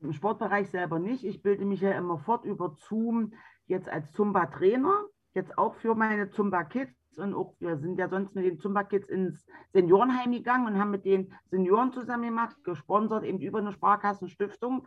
Im 0.00 0.12
Sportbereich 0.12 0.70
selber 0.70 0.98
nicht. 0.98 1.24
Ich 1.24 1.42
bilde 1.42 1.64
mich 1.64 1.80
ja 1.80 1.92
immer 1.92 2.18
fort 2.18 2.44
über 2.44 2.74
Zoom 2.88 3.34
jetzt 3.66 3.88
als 3.88 4.12
Zumba-Trainer, 4.12 5.04
jetzt 5.34 5.58
auch 5.58 5.74
für 5.74 5.94
meine 5.94 6.30
Zumba-Kids. 6.30 7.18
Und 7.18 7.34
auch, 7.34 7.54
wir 7.58 7.76
sind 7.78 7.98
ja 7.98 8.08
sonst 8.08 8.34
mit 8.34 8.44
den 8.44 8.58
Zumba-Kids 8.58 9.08
ins 9.08 9.44
Seniorenheim 9.72 10.32
gegangen 10.32 10.66
und 10.66 10.78
haben 10.78 10.92
mit 10.92 11.04
den 11.04 11.32
Senioren 11.50 11.92
zusammen 11.92 12.24
gemacht, 12.24 12.56
gesponsert 12.62 13.24
eben 13.24 13.40
über 13.40 13.58
eine 13.58 13.72
Sparkassenstiftung. 13.72 14.86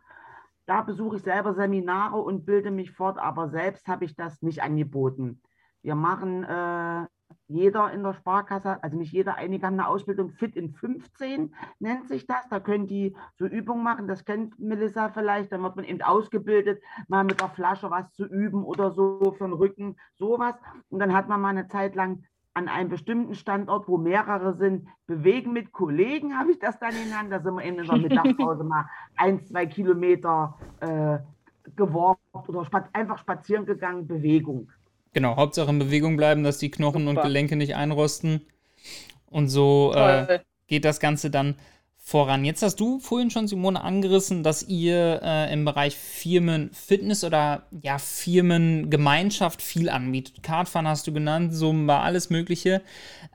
Da 0.65 0.82
besuche 0.82 1.18
ich 1.18 1.24
selber 1.24 1.53
Seminare 1.53 2.18
und 2.18 2.46
bilde 2.46 2.72
mich 2.72 2.91
fort, 2.91 3.18
aber 3.18 3.50
selbst 3.50 3.88
habe 3.88 4.06
ich 4.06 4.15
das 4.15 4.41
nicht 4.41 4.62
angeboten. 4.62 5.41
Wir 5.82 5.96
machen 5.96 6.44
äh, 6.44 7.08
jeder 7.48 7.91
in 7.91 8.03
der 8.03 8.13
Sparkasse, 8.13 8.82
also 8.84 8.98
nicht 8.98 9.12
jeder, 9.12 9.36
einige 9.36 9.65
haben 9.65 9.74
eine 9.74 9.88
Ausbildung 9.88 10.32
Fit 10.32 10.56
in 10.56 10.72
15, 10.74 11.53
nennt 11.80 12.08
sich 12.08 12.27
das. 12.27 12.48
Da 12.50 12.60
können 12.60 12.88
die 12.88 13.15
so 13.38 13.46
Übungen 13.46 13.84
machen, 13.84 14.08
das 14.08 14.25
kennt 14.25 14.60
Melissa 14.60 15.10
vielleicht. 15.10 15.51
Dann 15.51 15.63
wird 15.63 15.75
man 15.75 15.86
eben 15.86 16.01
ausgebildet, 16.01 16.82
mal 17.08 17.24
mit 17.24 17.41
der 17.41 17.50
Flasche 17.50 17.89
was 17.89 18.12
zu 18.13 18.25
üben 18.25 18.63
oder 18.63 18.91
so 18.91 19.34
für 19.38 19.46
den 19.46 19.53
Rücken, 19.53 19.96
sowas. 20.15 20.56
Und 20.89 21.00
dann 21.00 21.13
hat 21.13 21.27
man 21.27 21.41
mal 21.41 21.50
eine 21.50 21.68
Zeit 21.68 21.96
lang 21.96 22.24
an 22.53 22.67
einem 22.67 22.89
bestimmten 22.89 23.36
Standort, 23.36 23.88
wo 23.88 23.98
mehrere 23.98 24.55
sind, 24.58 24.88
bewegen 25.08 25.53
mit 25.53 25.72
Kollegen, 25.72 26.38
habe 26.38 26.51
ich 26.51 26.60
das 26.60 26.79
dann 26.79 26.91
genannt. 26.91 27.31
Da 27.31 27.39
sind 27.41 27.55
wir 27.55 27.63
in 27.63 27.77
der 27.77 27.98
Mittagspause 27.98 28.63
mal 28.63 28.86
ein, 29.15 29.46
zwei 29.46 29.65
Kilometer 29.65 30.58
äh, 30.81 31.20
gewalkt 31.75 32.20
oder 32.48 32.65
spa 32.65 32.89
einfach 32.93 33.20
spazieren 33.20 33.65
gegangen, 33.65 34.08
Bewegung. 34.08 34.70
Genau, 35.13 35.36
Hauptsache 35.36 35.70
in 35.70 35.79
Bewegung 35.79 36.17
bleiben, 36.17 36.43
dass 36.43 36.58
die 36.58 36.72
Knochen 36.72 37.05
Super. 37.05 37.22
und 37.22 37.25
Gelenke 37.25 37.55
nicht 37.55 37.75
einrosten. 37.75 38.46
Und 39.29 39.48
so 39.48 39.93
äh, 39.96 40.39
geht 40.67 40.86
das 40.86 41.00
Ganze 41.00 41.29
dann 41.29 41.55
voran. 42.12 42.44
Jetzt 42.44 42.62
hast 42.62 42.75
du 42.75 43.00
vorhin 43.00 43.32
schon, 43.32 43.48
Simone, 43.48 43.82
angerissen, 43.82 44.44
dass 44.44 44.63
ihr 44.63 45.22
äh, 45.24 45.53
im 45.53 45.63
Bereich 45.63 45.96
Firmenfitness 45.96 47.24
oder 47.24 47.68
ja, 47.82 47.98
Firmengemeinschaft 47.98 49.62
viel 49.62 49.89
anbietet. 49.89 50.44
Cardfun 50.44 50.88
hast 50.88 51.08
du 51.08 51.13
genannt, 51.13 51.56
Zumba, 51.56 52.03
alles 52.03 52.30
Mögliche. 52.30 52.82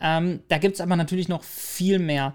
Ähm, 0.01 0.41
da 0.49 0.59
gibt 0.59 0.75
es 0.75 0.83
aber 0.83 0.95
natürlich 0.95 1.29
noch 1.29 1.43
viel 1.43 1.99
mehr. 1.99 2.35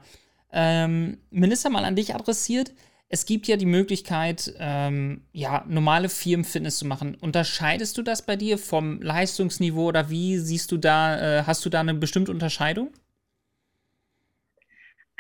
Ähm, 0.52 1.20
Melissa, 1.30 1.70
mal 1.70 1.86
an 1.86 1.96
dich 1.96 2.16
adressiert. 2.16 2.74
Es 3.08 3.26
gibt 3.26 3.48
ja 3.48 3.56
die 3.56 3.66
Möglichkeit, 3.66 4.54
ähm, 4.58 5.22
ja, 5.34 5.64
normale 5.68 6.10
Firmenfitness 6.10 6.78
zu 6.78 6.88
machen. 6.88 7.16
Unterscheidest 7.22 7.98
du 7.98 8.02
das 8.02 8.26
bei 8.26 8.36
dir 8.36 8.58
vom 8.58 9.00
Leistungsniveau 9.02 9.90
oder 9.90 10.10
wie 10.10 10.40
siehst 10.40 10.72
du 10.72 10.78
da, 10.78 11.20
äh, 11.40 11.44
hast 11.44 11.64
du 11.66 11.70
da 11.70 11.82
eine 11.82 11.94
bestimmte 11.94 12.32
Unterscheidung? 12.32 12.90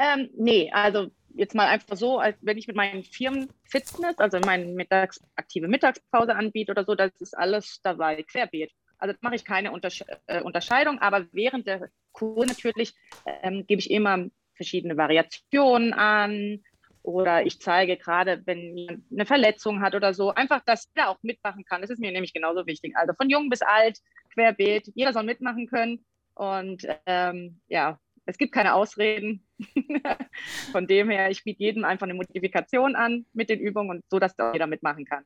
Ähm, 0.02 0.30
nee, 0.36 0.72
also 0.74 1.12
jetzt 1.36 1.54
mal 1.54 1.68
einfach 1.68 1.96
so, 1.96 2.18
als 2.18 2.36
wenn 2.42 2.58
ich 2.58 2.66
mit 2.66 2.76
meinen 2.76 3.04
Firmenfitness, 3.04 4.18
also 4.18 4.40
meine 4.40 4.66
Mittags 4.66 5.22
aktive 5.36 5.68
Mittagspause 5.68 6.36
anbiete 6.36 6.72
oder 6.72 6.86
so, 6.86 6.96
das 6.96 7.12
ist 7.20 7.38
alles 7.38 7.82
dabei, 7.84 8.24
querbeet. 8.24 8.72
Also 8.98 9.16
mache 9.22 9.36
ich 9.36 9.46
keine 9.46 9.72
Untersche 9.72 10.06
äh, 10.26 10.42
Unterscheidung, 10.42 10.98
aber 11.00 11.28
während 11.34 11.68
der 11.68 11.90
Kur 12.14 12.46
natürlich 12.48 12.96
ähm, 13.44 13.66
gebe 13.68 13.80
ich 13.80 13.92
immer 13.92 14.26
verschiedene 14.56 14.98
Variationen 14.98 15.94
an 15.94 16.64
oder 17.04 17.46
ich 17.46 17.60
zeige 17.62 17.96
gerade, 17.96 18.42
wenn 18.46 18.76
jemand 18.76 19.04
eine 19.12 19.26
Verletzung 19.28 19.82
hat 19.82 19.94
oder 19.94 20.16
so, 20.16 20.32
einfach, 20.34 20.62
dass 20.66 20.90
jeder 20.96 21.10
auch 21.10 21.18
mitmachen 21.22 21.64
kann. 21.64 21.82
Das 21.82 21.92
ist 21.92 22.00
mir 22.00 22.12
nämlich 22.12 22.34
genauso 22.34 22.66
wichtig. 22.66 22.96
Also 22.96 23.14
von 23.14 23.30
jung 23.30 23.50
bis 23.50 23.62
alt, 23.62 24.00
querbeet, 24.34 24.92
jeder 24.96 25.14
soll 25.14 25.24
mitmachen 25.24 25.68
können. 25.68 26.04
Und 26.34 26.88
ähm, 27.06 27.62
ja, 27.68 28.00
es 28.26 28.38
gibt 28.38 28.54
keine 28.54 28.74
Ausreden. 28.74 29.44
von 30.72 30.88
dem 30.88 31.10
her, 31.10 31.30
ich 31.30 31.44
biete 31.44 31.64
jedem 31.64 31.84
einfach 31.84 32.06
eine 32.06 32.14
Modifikation 32.14 32.96
an 32.96 33.26
mit 33.34 33.50
den 33.50 33.60
Übungen 33.60 33.90
und 33.90 34.04
so, 34.10 34.20
dass 34.20 34.36
da 34.36 34.54
jeder 34.54 34.68
mitmachen 34.68 35.06
kann. 35.06 35.24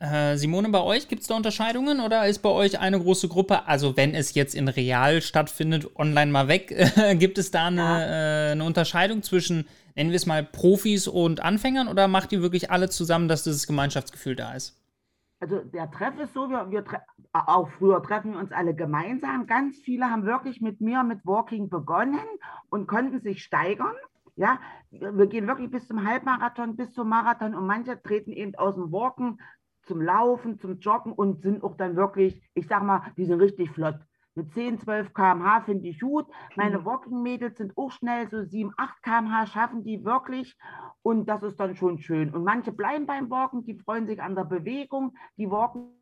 Äh, 0.00 0.38
Simone, 0.38 0.70
bei 0.70 0.80
euch 0.80 1.08
gibt 1.08 1.22
es 1.22 1.28
da 1.28 1.36
Unterscheidungen 1.36 2.00
oder 2.00 2.26
ist 2.26 2.38
bei 2.38 2.48
euch 2.48 2.78
eine 2.78 2.98
große 2.98 3.28
Gruppe, 3.28 3.66
also 3.66 3.98
wenn 3.98 4.14
es 4.14 4.34
jetzt 4.34 4.54
in 4.54 4.68
real 4.68 5.20
stattfindet, 5.20 5.94
online 5.96 6.30
mal 6.30 6.48
weg, 6.48 6.74
gibt 7.18 7.36
es 7.36 7.50
da 7.50 7.66
eine, 7.66 7.80
ja. 7.80 8.48
äh, 8.48 8.52
eine 8.52 8.64
Unterscheidung 8.64 9.22
zwischen 9.22 9.66
nennen 10.00 10.10
wir 10.10 10.16
es 10.16 10.24
mal, 10.24 10.42
Profis 10.42 11.08
und 11.08 11.40
Anfängern 11.40 11.86
oder 11.88 12.08
macht 12.08 12.32
ihr 12.32 12.40
wirklich 12.40 12.70
alle 12.70 12.88
zusammen, 12.88 13.28
dass 13.28 13.44
dieses 13.44 13.66
Gemeinschaftsgefühl 13.66 14.34
da 14.34 14.54
ist? 14.54 14.79
Also 15.40 15.60
der 15.64 15.90
Treff 15.90 16.18
ist 16.18 16.34
so, 16.34 16.50
wir, 16.50 16.70
wir 16.70 16.84
auch 17.32 17.70
früher 17.70 18.02
treffen 18.02 18.32
wir 18.32 18.38
uns 18.38 18.52
alle 18.52 18.74
gemeinsam. 18.74 19.46
Ganz 19.46 19.78
viele 19.78 20.10
haben 20.10 20.26
wirklich 20.26 20.60
mit 20.60 20.82
mir 20.82 21.02
mit 21.02 21.24
Walking 21.24 21.70
begonnen 21.70 22.20
und 22.68 22.86
konnten 22.86 23.20
sich 23.20 23.42
steigern. 23.42 23.94
Ja, 24.36 24.60
wir 24.90 25.26
gehen 25.26 25.46
wirklich 25.46 25.70
bis 25.70 25.88
zum 25.88 26.06
Halbmarathon, 26.06 26.76
bis 26.76 26.92
zum 26.92 27.08
Marathon 27.08 27.54
und 27.54 27.66
manche 27.66 28.00
treten 28.02 28.32
eben 28.32 28.54
aus 28.54 28.74
dem 28.74 28.92
Walken 28.92 29.40
zum 29.82 30.02
Laufen, 30.02 30.58
zum 30.58 30.78
Joggen 30.78 31.12
und 31.12 31.42
sind 31.42 31.64
auch 31.64 31.76
dann 31.76 31.96
wirklich, 31.96 32.42
ich 32.54 32.66
sag 32.68 32.82
mal, 32.82 33.02
die 33.16 33.24
sind 33.24 33.40
richtig 33.40 33.70
flott 33.70 33.98
mit 34.34 34.52
10, 34.52 34.78
12 34.80 35.12
km/h 35.12 35.62
finde 35.62 35.88
ich 35.88 36.00
gut. 36.00 36.26
Meine 36.56 36.78
mhm. 36.78 36.84
Walking-Mädels 36.84 37.58
sind 37.58 37.76
auch 37.76 37.90
schnell, 37.90 38.28
so 38.30 38.44
7, 38.44 38.72
8 38.76 39.02
km/h 39.02 39.46
schaffen 39.46 39.84
die 39.84 40.04
wirklich. 40.04 40.56
Und 41.02 41.26
das 41.26 41.42
ist 41.42 41.58
dann 41.58 41.76
schon 41.76 41.98
schön. 41.98 42.34
Und 42.34 42.44
manche 42.44 42.72
bleiben 42.72 43.06
beim 43.06 43.30
Walken, 43.30 43.64
die 43.64 43.74
freuen 43.74 44.06
sich 44.06 44.22
an 44.22 44.34
der 44.34 44.44
Bewegung, 44.44 45.14
die 45.36 45.50
walken 45.50 45.92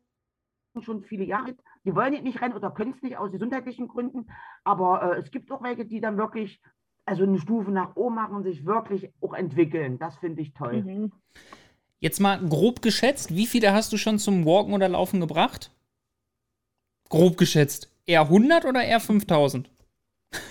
schon 0.81 1.03
viele 1.03 1.25
Jahre. 1.25 1.55
Die 1.83 1.95
wollen 1.95 2.23
nicht 2.23 2.41
rennen 2.41 2.53
oder 2.53 2.71
können 2.71 2.93
es 2.95 3.01
nicht 3.01 3.17
aus 3.17 3.31
gesundheitlichen 3.31 3.87
Gründen. 3.87 4.29
Aber 4.63 5.15
äh, 5.15 5.19
es 5.19 5.31
gibt 5.31 5.51
auch 5.51 5.63
welche, 5.63 5.85
die 5.85 5.99
dann 5.99 6.17
wirklich 6.17 6.61
also 7.05 7.23
eine 7.23 7.39
Stufe 7.39 7.71
nach 7.71 7.95
oben 7.95 8.15
machen 8.15 8.35
und 8.35 8.43
sich 8.43 8.65
wirklich 8.65 9.11
auch 9.19 9.33
entwickeln. 9.33 9.97
Das 9.97 10.15
finde 10.17 10.41
ich 10.41 10.53
toll. 10.53 10.83
Mhm. 10.83 11.11
Jetzt 11.99 12.19
mal 12.19 12.37
grob 12.37 12.81
geschätzt, 12.81 13.35
wie 13.35 13.47
viele 13.47 13.73
hast 13.73 13.91
du 13.91 13.97
schon 13.97 14.19
zum 14.19 14.45
Walken 14.45 14.73
oder 14.73 14.87
Laufen 14.87 15.19
gebracht? 15.19 15.71
Grob 17.09 17.37
geschätzt. 17.37 17.91
Eher 18.09 18.21
100 18.21 18.65
oder 18.65 18.83
eher 18.83 18.99
5000? 18.99 19.69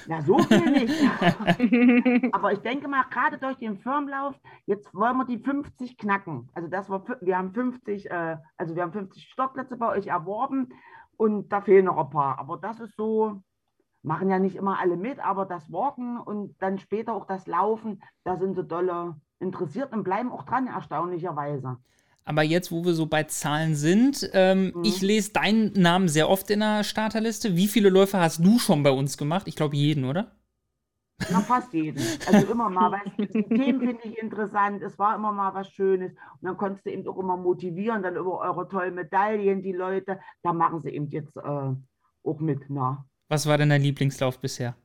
Ja, 0.06 0.22
so 0.22 0.38
viel 0.38 0.70
nicht. 0.70 0.94
Aber 2.32 2.52
ich 2.52 2.60
denke 2.60 2.86
mal, 2.86 3.02
gerade 3.10 3.36
durch 3.36 3.56
den 3.56 3.78
Firmenlauf, 3.78 4.36
jetzt 4.66 4.94
wollen 4.94 5.16
wir 5.16 5.24
die 5.24 5.38
50 5.38 5.98
knacken. 5.98 6.48
Also 6.54 6.68
das 6.68 6.88
war, 6.88 7.04
wir 7.20 7.36
haben 7.36 7.52
50, 7.52 8.12
äh, 8.12 8.36
also 8.56 8.76
wir 8.76 8.82
haben 8.84 8.92
50 8.92 9.24
Startplätze 9.24 9.76
bei 9.76 9.88
euch 9.88 10.06
erworben 10.06 10.68
und 11.16 11.48
da 11.48 11.60
fehlen 11.60 11.86
noch 11.86 11.98
ein 11.98 12.10
paar. 12.10 12.38
Aber 12.38 12.58
das 12.58 12.78
ist 12.78 12.94
so, 12.94 13.42
machen 14.04 14.30
ja 14.30 14.38
nicht 14.38 14.54
immer 14.54 14.78
alle 14.78 14.96
mit, 14.96 15.18
aber 15.18 15.44
das 15.44 15.72
Walken 15.72 16.16
und 16.20 16.54
dann 16.62 16.78
später 16.78 17.12
auch 17.12 17.26
das 17.26 17.48
Laufen, 17.48 18.00
da 18.22 18.36
sind 18.36 18.54
sie 18.54 18.62
dolle 18.62 19.16
interessiert 19.40 19.92
und 19.92 20.04
bleiben 20.04 20.30
auch 20.30 20.44
dran, 20.44 20.68
erstaunlicherweise. 20.68 21.78
Aber 22.28 22.42
jetzt, 22.42 22.70
wo 22.70 22.84
wir 22.84 22.92
so 22.92 23.06
bei 23.06 23.22
Zahlen 23.22 23.74
sind, 23.74 24.28
ähm, 24.34 24.72
mhm. 24.74 24.84
ich 24.84 25.00
lese 25.00 25.32
deinen 25.32 25.72
Namen 25.72 26.08
sehr 26.08 26.28
oft 26.28 26.50
in 26.50 26.60
der 26.60 26.84
Starterliste. 26.84 27.56
Wie 27.56 27.68
viele 27.68 27.88
Läufe 27.88 28.18
hast 28.18 28.44
du 28.44 28.58
schon 28.58 28.82
bei 28.82 28.90
uns 28.90 29.16
gemacht? 29.16 29.48
Ich 29.48 29.56
glaube 29.56 29.76
jeden, 29.76 30.04
oder? 30.04 30.30
Na, 31.30 31.40
fast 31.40 31.72
jeden. 31.72 32.02
Also 32.30 32.52
immer 32.52 32.68
mal, 32.68 32.92
weil 33.18 33.26
die 33.32 33.42
Themen 33.44 33.80
finde 33.80 34.02
ich 34.04 34.18
interessant, 34.18 34.82
es 34.82 34.98
war 34.98 35.16
immer 35.16 35.32
mal 35.32 35.54
was 35.54 35.70
Schönes. 35.70 36.12
Und 36.12 36.42
dann 36.42 36.58
konntest 36.58 36.84
du 36.84 36.90
eben 36.90 37.08
auch 37.08 37.16
immer 37.16 37.38
motivieren, 37.38 38.02
dann 38.02 38.16
über 38.16 38.40
eure 38.40 38.68
tollen 38.68 38.94
Medaillen, 38.94 39.62
die 39.62 39.72
Leute, 39.72 40.20
da 40.42 40.52
machen 40.52 40.82
sie 40.82 40.90
eben 40.90 41.08
jetzt 41.08 41.34
äh, 41.38 41.40
auch 41.40 42.40
mit. 42.40 42.60
Na. 42.68 43.06
Was 43.28 43.46
war 43.46 43.56
denn 43.56 43.70
dein 43.70 43.80
Lieblingslauf 43.80 44.38
bisher? 44.38 44.76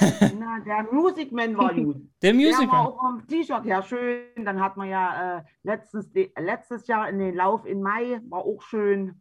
Na, 0.38 0.60
der 0.60 0.92
Music 0.92 1.32
Man 1.32 1.56
war 1.56 1.74
gut. 1.74 1.96
Der 2.22 2.34
Music 2.34 2.70
war 2.70 2.88
auch 2.88 2.98
vom 2.98 3.26
T-Shirt 3.26 3.64
her 3.64 3.82
schön. 3.82 4.44
Dann 4.44 4.60
hat 4.60 4.76
man 4.76 4.88
ja 4.88 5.38
äh, 5.38 5.42
letztens, 5.62 6.10
letztes 6.38 6.86
Jahr 6.86 7.08
in 7.08 7.18
den 7.18 7.34
Lauf 7.34 7.66
im 7.66 7.82
Mai, 7.82 8.20
war 8.28 8.40
auch 8.40 8.62
schön. 8.62 9.20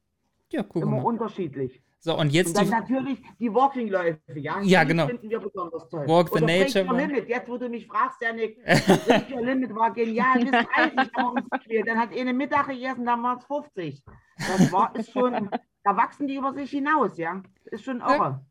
Ja, 0.52 0.64
guck 0.64 0.84
Immer 0.84 0.98
mal. 0.98 1.04
unterschiedlich. 1.04 1.84
So, 2.00 2.18
und 2.20 2.34
jetzt 2.34 2.50
und 2.50 2.58
dann 2.58 2.66
die... 2.66 2.72
natürlich 2.72 3.24
die 3.40 3.54
Walking-Läufe, 3.54 4.20
ja? 4.36 4.60
Ja, 4.62 4.84
genau. 4.84 5.08
finden 5.08 5.30
wir 5.30 5.40
besonders 5.40 5.88
toll. 5.88 6.06
Walk 6.06 6.30
the 6.34 6.44
Oder 6.44 6.60
Nature. 6.60 6.84
Break 6.84 7.08
Limit. 7.08 7.30
Jetzt, 7.30 7.50
wo 7.50 7.58
du 7.58 7.70
mich 7.70 7.88
fragst, 7.88 8.22
Janik, 8.22 8.62
Break 9.06 9.32
Your 9.32 9.42
Limit 9.42 9.74
war 9.74 9.92
genial. 9.92 10.40
Bis 10.40 10.52
30 10.52 10.68
haben 11.16 11.36
wir 11.36 11.44
uns. 11.44 11.86
Dann 11.86 11.98
hat 11.98 12.10
eine 12.12 12.34
Mittag 12.34 12.68
gegessen, 12.68 13.06
dann 13.06 13.24
waren 13.24 13.38
es 13.38 13.46
50. 13.46 14.04
Das 14.38 14.72
war, 14.74 14.94
ist 14.98 15.12
schon, 15.12 15.50
da 15.84 15.96
wachsen 15.96 16.28
die 16.28 16.36
über 16.36 16.54
sich 16.54 16.72
hinaus, 16.72 17.18
ja? 17.18 17.42
Ist 17.66 17.86
schon 17.86 18.02
irre. 18.02 18.46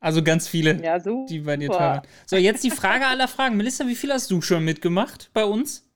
Also 0.00 0.22
ganz 0.22 0.48
viele, 0.48 0.82
ja, 0.82 0.98
die 0.98 1.40
bei 1.40 1.56
dir 1.58 1.68
teuren. 1.68 2.00
So, 2.26 2.36
jetzt 2.36 2.64
die 2.64 2.70
Frage 2.70 3.06
aller 3.06 3.28
Fragen. 3.28 3.56
Melissa, 3.56 3.86
wie 3.86 3.94
viel 3.94 4.12
hast 4.12 4.30
du 4.30 4.40
schon 4.40 4.64
mitgemacht 4.64 5.30
bei 5.34 5.44
uns? 5.44 5.86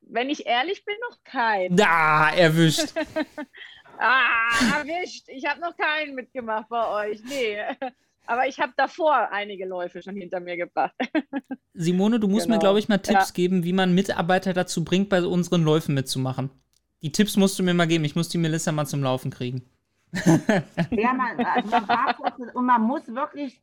Wenn 0.00 0.30
ich 0.30 0.46
ehrlich 0.46 0.84
bin, 0.86 0.94
noch 1.10 1.22
keinen. 1.24 1.76
Da, 1.76 2.30
erwischt. 2.30 2.94
ah, 3.98 4.78
erwischt. 4.78 5.28
Ich 5.28 5.44
habe 5.44 5.60
noch 5.60 5.76
keinen 5.76 6.14
mitgemacht 6.14 6.70
bei 6.70 7.10
euch. 7.10 7.22
Nee. 7.24 7.58
Aber 8.24 8.46
ich 8.46 8.58
habe 8.58 8.72
davor 8.76 9.28
einige 9.30 9.66
Läufe 9.66 10.02
schon 10.02 10.16
hinter 10.16 10.40
mir 10.40 10.56
gebracht. 10.56 10.94
Simone, 11.74 12.18
du 12.18 12.28
musst 12.28 12.46
genau. 12.46 12.56
mir, 12.56 12.60
glaube 12.60 12.78
ich, 12.78 12.88
mal 12.88 12.98
Tipps 12.98 13.28
ja. 13.28 13.34
geben, 13.34 13.64
wie 13.64 13.74
man 13.74 13.94
Mitarbeiter 13.94 14.54
dazu 14.54 14.84
bringt, 14.84 15.10
bei 15.10 15.22
unseren 15.22 15.62
Läufen 15.62 15.94
mitzumachen. 15.94 16.50
Die 17.02 17.12
Tipps 17.12 17.36
musst 17.36 17.58
du 17.58 17.62
mir 17.62 17.74
mal 17.74 17.86
geben. 17.86 18.04
Ich 18.04 18.16
muss 18.16 18.30
die 18.30 18.38
Melissa 18.38 18.72
mal 18.72 18.86
zum 18.86 19.02
Laufen 19.02 19.30
kriegen 19.30 19.68
ja, 20.90 21.12
man, 21.12 21.44
also 21.44 21.70
man 21.86 22.50
und 22.54 22.66
man 22.66 22.82
muss 22.82 23.06
wirklich 23.08 23.62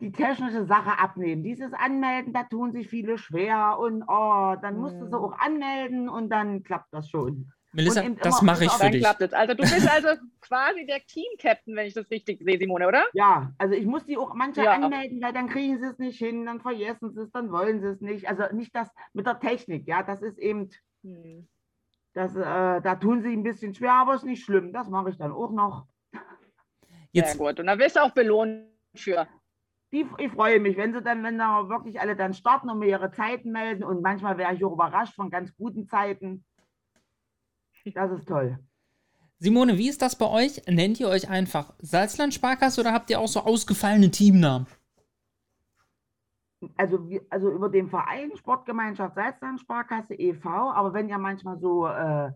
die 0.00 0.12
technische 0.12 0.64
Sache 0.64 0.98
abnehmen. 0.98 1.42
Dieses 1.42 1.72
Anmelden, 1.72 2.32
da 2.32 2.44
tun 2.44 2.72
sich 2.72 2.88
viele 2.88 3.18
schwer 3.18 3.78
und 3.80 4.04
oh, 4.06 4.54
dann 4.60 4.78
musst 4.78 4.96
du 5.00 5.06
sie 5.06 5.16
mhm. 5.16 5.24
auch 5.24 5.38
anmelden 5.38 6.08
und 6.08 6.30
dann 6.30 6.62
klappt 6.62 6.92
das 6.92 7.08
schon. 7.08 7.52
Melissa, 7.72 8.02
das 8.22 8.40
mache 8.42 8.64
ich 8.64 8.72
für 8.72 8.90
dich. 8.90 9.06
Also 9.06 9.54
du 9.54 9.62
bist 9.62 9.88
also 9.88 10.08
quasi 10.40 10.86
der 10.86 11.04
Team-Captain, 11.04 11.76
wenn 11.76 11.86
ich 11.86 11.94
das 11.94 12.10
richtig 12.10 12.40
sehe, 12.42 12.58
Simone, 12.58 12.88
oder? 12.88 13.04
Ja, 13.12 13.52
also 13.58 13.74
ich 13.74 13.84
muss 13.84 14.06
die 14.06 14.16
auch 14.16 14.34
manche 14.34 14.64
ja. 14.64 14.72
anmelden, 14.72 15.20
weil 15.20 15.32
dann 15.32 15.48
kriegen 15.48 15.78
sie 15.78 15.86
es 15.86 15.98
nicht 15.98 16.18
hin, 16.18 16.46
dann 16.46 16.60
vergessen 16.60 17.12
sie 17.12 17.22
es, 17.22 17.30
dann 17.30 17.52
wollen 17.52 17.80
sie 17.80 17.88
es 17.88 18.00
nicht. 18.00 18.28
Also 18.28 18.44
nicht 18.54 18.74
das 18.74 18.88
mit 19.12 19.26
der 19.26 19.38
Technik, 19.38 19.86
ja, 19.86 20.02
das 20.02 20.22
ist 20.22 20.38
eben, 20.38 20.70
hm. 21.02 21.46
Das, 22.14 22.34
äh, 22.34 22.80
da 22.80 22.94
tun 22.96 23.22
sie 23.22 23.32
ein 23.32 23.42
bisschen 23.42 23.74
schwer, 23.74 23.92
aber 23.92 24.14
ist 24.14 24.24
nicht 24.24 24.44
schlimm. 24.44 24.72
Das 24.72 24.88
mache 24.88 25.10
ich 25.10 25.18
dann 25.18 25.32
auch 25.32 25.50
noch. 25.50 25.86
Jetzt. 27.12 27.32
Sehr 27.32 27.38
gut. 27.38 27.60
Und 27.60 27.66
da 27.66 27.78
wirst 27.78 27.96
du 27.96 28.02
auch 28.02 28.12
belohnt 28.12 28.66
für. 28.94 29.26
Die, 29.92 30.06
ich 30.18 30.32
freue 30.32 30.60
mich, 30.60 30.76
wenn 30.76 30.92
sie 30.92 31.00
dann, 31.00 31.22
wenn 31.22 31.38
da 31.38 31.68
wirklich 31.68 32.00
alle 32.00 32.14
dann 32.14 32.34
starten 32.34 32.68
und 32.68 32.78
mir 32.78 32.88
ihre 32.88 33.10
Zeiten 33.10 33.52
melden 33.52 33.84
und 33.84 34.02
manchmal 34.02 34.36
wäre 34.36 34.54
ich 34.54 34.62
auch 34.64 34.72
überrascht 34.72 35.14
von 35.14 35.30
ganz 35.30 35.56
guten 35.56 35.86
Zeiten. 35.86 36.44
Das 37.94 38.10
ist 38.12 38.28
toll. 38.28 38.58
Simone, 39.38 39.78
wie 39.78 39.88
ist 39.88 40.02
das 40.02 40.16
bei 40.16 40.26
euch? 40.26 40.66
Nennt 40.66 41.00
ihr 41.00 41.08
euch 41.08 41.30
einfach 41.30 41.72
Salzland 41.78 42.34
Sparkasse 42.34 42.80
oder 42.80 42.92
habt 42.92 43.08
ihr 43.08 43.20
auch 43.20 43.28
so 43.28 43.40
ausgefallene 43.40 44.10
Teamnamen? 44.10 44.66
Also, 46.76 47.08
also 47.30 47.50
über 47.50 47.68
den 47.68 47.88
Verein 47.88 48.36
Sportgemeinschaft 48.36 49.14
Salzland 49.14 49.60
Sparkasse 49.60 50.14
e.V., 50.14 50.48
aber 50.48 50.92
wenn 50.92 51.08
ihr 51.08 51.18
manchmal 51.18 51.58
so 51.58 51.86
äh, 51.86 52.32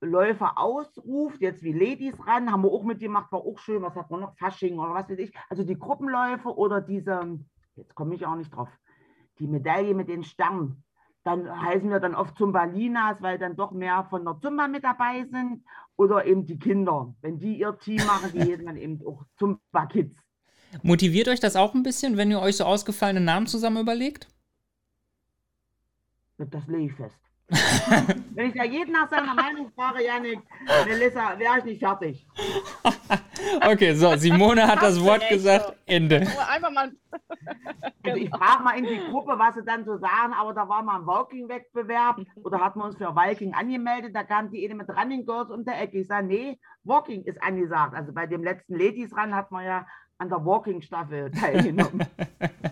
Läufer 0.00 0.56
ausruft, 0.56 1.40
jetzt 1.40 1.62
wie 1.62 1.72
Ladies 1.72 2.14
ran, 2.26 2.52
haben 2.52 2.62
wir 2.62 2.70
auch 2.70 2.84
mitgemacht, 2.84 3.32
war 3.32 3.40
auch 3.40 3.58
schön, 3.58 3.82
was 3.82 3.96
hat 3.96 4.10
man 4.10 4.20
noch, 4.20 4.36
Fasching 4.36 4.78
oder 4.78 4.94
was 4.94 5.08
weiß 5.08 5.18
ich, 5.18 5.32
also 5.48 5.64
die 5.64 5.78
Gruppenläufe 5.78 6.54
oder 6.56 6.80
diese, 6.80 7.40
jetzt 7.74 7.94
komme 7.94 8.14
ich 8.14 8.24
auch 8.24 8.36
nicht 8.36 8.54
drauf, 8.54 8.68
die 9.40 9.48
Medaille 9.48 9.94
mit 9.94 10.08
den 10.08 10.22
Sternen, 10.22 10.84
dann 11.26 11.60
heißen 11.60 11.90
wir 11.90 11.98
dann 11.98 12.14
oft 12.14 12.38
Zumbalinas, 12.38 13.20
weil 13.20 13.36
dann 13.36 13.56
doch 13.56 13.72
mehr 13.72 14.06
von 14.08 14.24
der 14.24 14.38
Zumba 14.38 14.68
mit 14.68 14.84
dabei 14.84 15.24
sind. 15.24 15.64
Oder 15.96 16.24
eben 16.24 16.46
die 16.46 16.56
Kinder. 16.56 17.16
Wenn 17.20 17.40
die 17.40 17.58
ihr 17.58 17.76
Team 17.78 17.96
machen, 18.06 18.30
die 18.32 18.40
heißen 18.52 18.64
dann 18.64 18.76
eben 18.76 19.04
auch 19.04 19.24
Zumba 19.36 19.86
Kids. 19.86 20.16
Motiviert 20.82 21.28
euch 21.28 21.40
das 21.40 21.56
auch 21.56 21.74
ein 21.74 21.82
bisschen, 21.82 22.16
wenn 22.16 22.30
ihr 22.30 22.40
euch 22.40 22.56
so 22.56 22.64
ausgefallene 22.64 23.20
Namen 23.20 23.46
zusammen 23.46 23.78
überlegt? 23.78 24.28
Das 26.38 26.66
lege 26.66 26.86
ich 26.86 26.92
fest. 26.92 27.16
Wenn 28.34 28.48
ich 28.50 28.54
ja 28.56 28.64
jeden 28.64 28.92
nach 28.92 29.08
seiner 29.08 29.32
Meinung 29.32 29.70
frage, 29.72 30.04
Janik, 30.04 30.40
Melissa, 30.84 31.38
wäre 31.38 31.58
ich 31.58 31.64
nicht 31.64 31.78
fertig. 31.78 32.26
okay, 33.70 33.94
so, 33.94 34.16
Simone 34.16 34.66
hat 34.66 34.82
das 34.82 35.00
Wort 35.00 35.28
gesagt, 35.28 35.76
Ende. 35.86 36.26
Einfach 36.48 36.70
mal. 36.70 36.92
Also 38.02 38.18
ich 38.18 38.30
frage 38.30 38.62
mal 38.62 38.78
in 38.78 38.84
die 38.84 39.00
Gruppe, 39.10 39.34
was 39.36 39.56
sie 39.56 39.64
dann 39.64 39.84
so 39.84 39.96
sagen, 39.98 40.32
aber 40.32 40.54
da 40.54 40.68
war 40.68 40.80
mal 40.82 41.00
ein 41.00 41.06
Walking-Wettbewerb 41.06 42.20
oder 42.36 42.60
hatten 42.60 42.78
wir 42.78 42.84
uns 42.84 42.96
für 42.96 43.16
Walking 43.16 43.52
angemeldet, 43.52 44.14
da 44.14 44.22
kam 44.22 44.48
die 44.50 44.64
eine 44.64 44.76
mit 44.76 44.88
Running 44.88 45.26
Girls 45.26 45.50
um 45.50 45.64
der 45.64 45.80
Ecke. 45.80 45.98
Ich 45.98 46.06
sage, 46.06 46.26
nee, 46.26 46.58
Walking 46.84 47.24
ist 47.24 47.42
angesagt. 47.42 47.94
Also 47.96 48.12
bei 48.12 48.26
dem 48.26 48.44
letzten 48.44 48.78
Ladies 48.78 49.12
Run 49.12 49.34
hat 49.34 49.50
man 49.50 49.64
ja 49.64 49.86
an 50.18 50.28
der 50.28 50.44
Walking-Staffel 50.44 51.30
teilgenommen. 51.30 52.06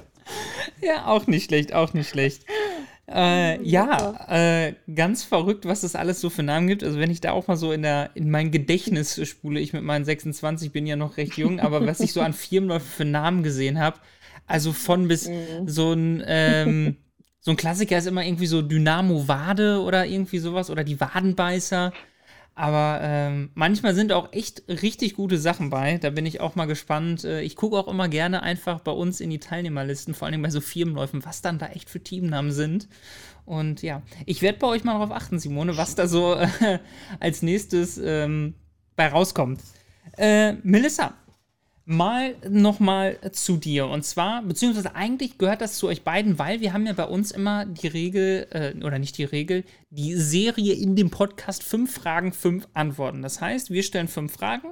ja, 0.80 1.07
auch 1.07 1.26
nicht 1.26 1.44
schlecht, 1.44 1.74
auch 1.74 1.92
nicht 1.94 2.09
schlecht. 2.09 2.44
Äh, 3.07 3.62
ja, 3.62 4.14
äh, 4.28 4.74
ganz 4.94 5.24
verrückt, 5.24 5.66
was 5.66 5.83
es 5.83 5.94
alles 5.94 6.22
so 6.22 6.30
für 6.30 6.42
Namen 6.42 6.68
gibt. 6.68 6.83
Also 6.83 6.98
wenn 6.98 7.11
ich 7.11 7.20
da 7.20 7.33
auch 7.33 7.48
mal 7.48 7.57
so 7.57 7.70
in 7.70 7.83
der 7.83 8.09
in 8.14 8.30
mein 8.30 8.50
Gedächtnis 8.50 9.20
spule, 9.28 9.61
ich 9.61 9.74
mit 9.74 9.83
meinen 9.83 10.07
26 10.07 10.72
bin 10.72 10.87
ja 10.87 10.96
noch 10.96 11.18
recht 11.18 11.37
jung, 11.37 11.61
aber 11.61 11.87
was 11.87 12.00
ich 12.00 12.14
so 12.14 12.22
an 12.22 12.33
Firmenläufen 12.33 12.88
für 12.88 13.04
Namen 13.04 13.42
gesehen 13.42 13.78
habe, 13.78 13.98
also 14.46 14.72
von 14.72 15.07
bis 15.07 15.28
mhm. 15.28 15.68
so 15.68 15.92
ein 15.92 16.24
ähm, 16.26 16.96
so 17.40 17.50
ein 17.50 17.59
Klassiker 17.59 17.98
ist 17.98 18.07
immer 18.07 18.24
irgendwie 18.24 18.46
so 18.46 18.62
Dynamo 18.62 19.28
Wade 19.28 19.83
oder 19.83 20.07
irgendwie 20.07 20.38
sowas 20.38 20.70
oder 20.70 20.83
die 20.83 20.98
Wadenbeißer. 20.98 21.92
Aber 22.56 23.00
ähm, 23.02 23.50
manchmal 23.54 23.96
sind 23.96 24.12
auch 24.12 24.32
echt 24.32 24.62
richtig 24.68 25.14
gute 25.14 25.38
Sachen 25.38 25.70
bei. 25.70 25.98
Da 25.98 26.10
bin 26.10 26.24
ich 26.24 26.40
auch 26.40 26.54
mal 26.54 26.66
gespannt. 26.66 27.24
Äh, 27.24 27.42
ich 27.42 27.56
gucke 27.56 27.76
auch 27.76 27.88
immer 27.88 28.08
gerne 28.08 28.42
einfach 28.42 28.80
bei 28.80 28.92
uns 28.92 29.20
in 29.20 29.30
die 29.30 29.40
Teilnehmerlisten, 29.40 30.14
vor 30.14 30.28
allem 30.28 30.42
bei 30.42 30.50
so 30.50 30.60
Firmenläufen, 30.60 31.24
was 31.24 31.42
dann 31.42 31.58
da 31.58 31.66
echt 31.66 31.90
für 31.90 32.00
Teamnamen 32.00 32.52
sind. 32.52 32.88
Und 33.44 33.82
ja, 33.82 34.02
ich 34.24 34.40
werde 34.40 34.58
bei 34.58 34.68
euch 34.68 34.84
mal 34.84 34.92
darauf 34.92 35.10
achten, 35.10 35.40
Simone, 35.40 35.76
was 35.76 35.96
da 35.96 36.06
so 36.06 36.34
äh, 36.34 36.78
als 37.20 37.42
nächstes 37.42 37.98
ähm, 37.98 38.54
bei 38.94 39.08
rauskommt. 39.08 39.60
Äh, 40.16 40.52
Melissa, 40.62 41.14
mal 41.86 42.34
nochmal 42.48 43.18
zu 43.32 43.56
dir. 43.56 43.86
Und 43.86 44.04
zwar, 44.04 44.42
beziehungsweise 44.42 44.94
eigentlich 44.94 45.36
gehört 45.38 45.60
das 45.60 45.76
zu 45.76 45.88
euch 45.88 46.02
beiden, 46.02 46.38
weil 46.38 46.60
wir 46.60 46.72
haben 46.72 46.86
ja 46.86 46.94
bei 46.94 47.04
uns 47.04 47.30
immer 47.30 47.66
die 47.66 47.88
Regel, 47.88 48.46
äh, 48.50 48.84
oder 48.84 48.98
nicht 48.98 49.18
die 49.18 49.24
Regel, 49.24 49.64
die 49.90 50.14
Serie 50.14 50.74
in 50.74 50.96
dem 50.96 51.10
Podcast 51.10 51.62
fünf 51.62 51.94
Fragen, 51.94 52.32
fünf 52.32 52.66
Antworten. 52.72 53.22
Das 53.22 53.40
heißt, 53.40 53.70
wir 53.70 53.82
stellen 53.82 54.08
fünf 54.08 54.32
Fragen. 54.32 54.68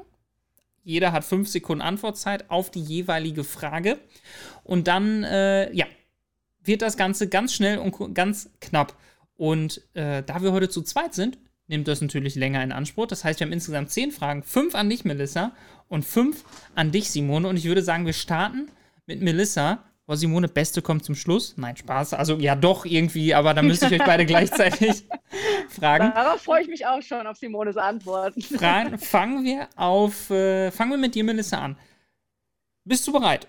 Jeder 0.85 1.13
hat 1.13 1.25
fünf 1.25 1.49
Sekunden 1.49 1.83
Antwortzeit 1.83 2.51
auf 2.51 2.71
die 2.71 2.83
jeweilige 2.83 3.45
Frage. 3.45 3.99
Und 4.65 4.89
dann, 4.89 5.23
äh, 5.23 5.73
ja, 5.73 5.87
wird 6.65 6.83
das 6.83 6.97
Ganze 6.97 7.29
ganz 7.29 7.53
schnell 7.53 7.79
und 7.79 8.15
ganz 8.15 8.51
knapp. 8.61 8.97
Und 9.37 9.83
äh, 9.95 10.23
da 10.23 10.43
wir 10.43 10.53
heute 10.53 10.69
zu 10.69 10.83
zweit 10.83 11.15
sind, 11.15 11.39
nimmt 11.67 11.89
das 11.89 12.01
natürlich 12.01 12.35
länger 12.35 12.63
in 12.63 12.73
Anspruch. 12.73 13.07
Das 13.07 13.25
heißt, 13.25 13.41
wir 13.41 13.47
haben 13.47 13.53
insgesamt 13.53 13.91
zehn 13.91 14.13
Fragen. 14.13 14.43
Fünf 14.43 14.75
an 14.75 14.91
dich, 14.91 15.05
Melissa, 15.05 15.53
und 15.93 16.05
fünf 16.07 16.45
an 16.75 16.91
dich, 16.91 17.11
Simone. 17.11 17.47
Und 17.47 17.59
ich 17.59 17.67
würde 17.67 17.83
sagen, 17.83 18.07
wir 18.07 18.15
starten 18.15 18.71
mit 19.07 19.21
Melissa. 19.21 19.85
Oh, 20.07 20.15
Simone, 20.15 20.49
Beste 20.49 20.81
kommt 20.81 21.05
zum 21.05 21.15
Schluss. 21.15 21.55
Nein, 21.59 21.77
Spaß. 21.77 22.15
Also 22.15 22.39
ja, 22.39 22.57
doch 22.57 22.87
irgendwie, 22.87 23.35
aber 23.35 23.53
da 23.53 23.61
müsste 23.63 23.87
ich 23.87 24.01
euch 24.01 24.07
beide 24.07 24.25
gleichzeitig 24.27 25.05
fragen. 25.69 26.11
Darauf 26.15 26.41
freue 26.41 26.63
ich 26.63 26.69
mich 26.69 26.87
auch 26.87 27.03
schon 27.03 27.27
auf 27.27 27.37
Simones 27.37 27.77
Antworten. 27.77 28.41
Fragen, 28.41 28.99
fangen 28.99 29.45
wir 29.45 29.69
auf, 29.77 30.31
äh, 30.31 30.71
fangen 30.71 30.93
wir 30.93 30.99
mit 30.99 31.15
dir, 31.15 31.25
Melissa, 31.25 31.59
an. 31.59 31.77
Bist 32.85 33.07
du 33.07 33.13
bereit? 33.13 33.47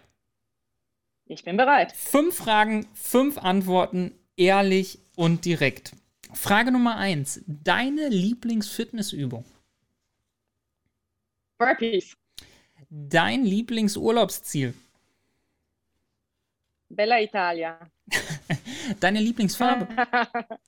Ich 1.26 1.46
bin 1.46 1.56
bereit. 1.56 1.94
Fünf 1.94 2.36
Fragen, 2.36 2.86
fünf 2.94 3.38
Antworten, 3.38 4.12
ehrlich 4.36 5.00
und 5.16 5.46
direkt. 5.46 5.94
Frage 6.34 6.72
Nummer 6.72 6.98
eins. 6.98 7.42
Deine 7.48 8.10
Lieblingsfitnessübung? 8.10 9.46
Burpees. 11.58 12.18
Dein 12.96 13.44
Lieblingsurlaubsziel? 13.44 14.76
Bella 16.90 17.20
Italia. 17.22 17.90
Deine 19.00 19.20
Lieblingsfarbe? 19.20 19.88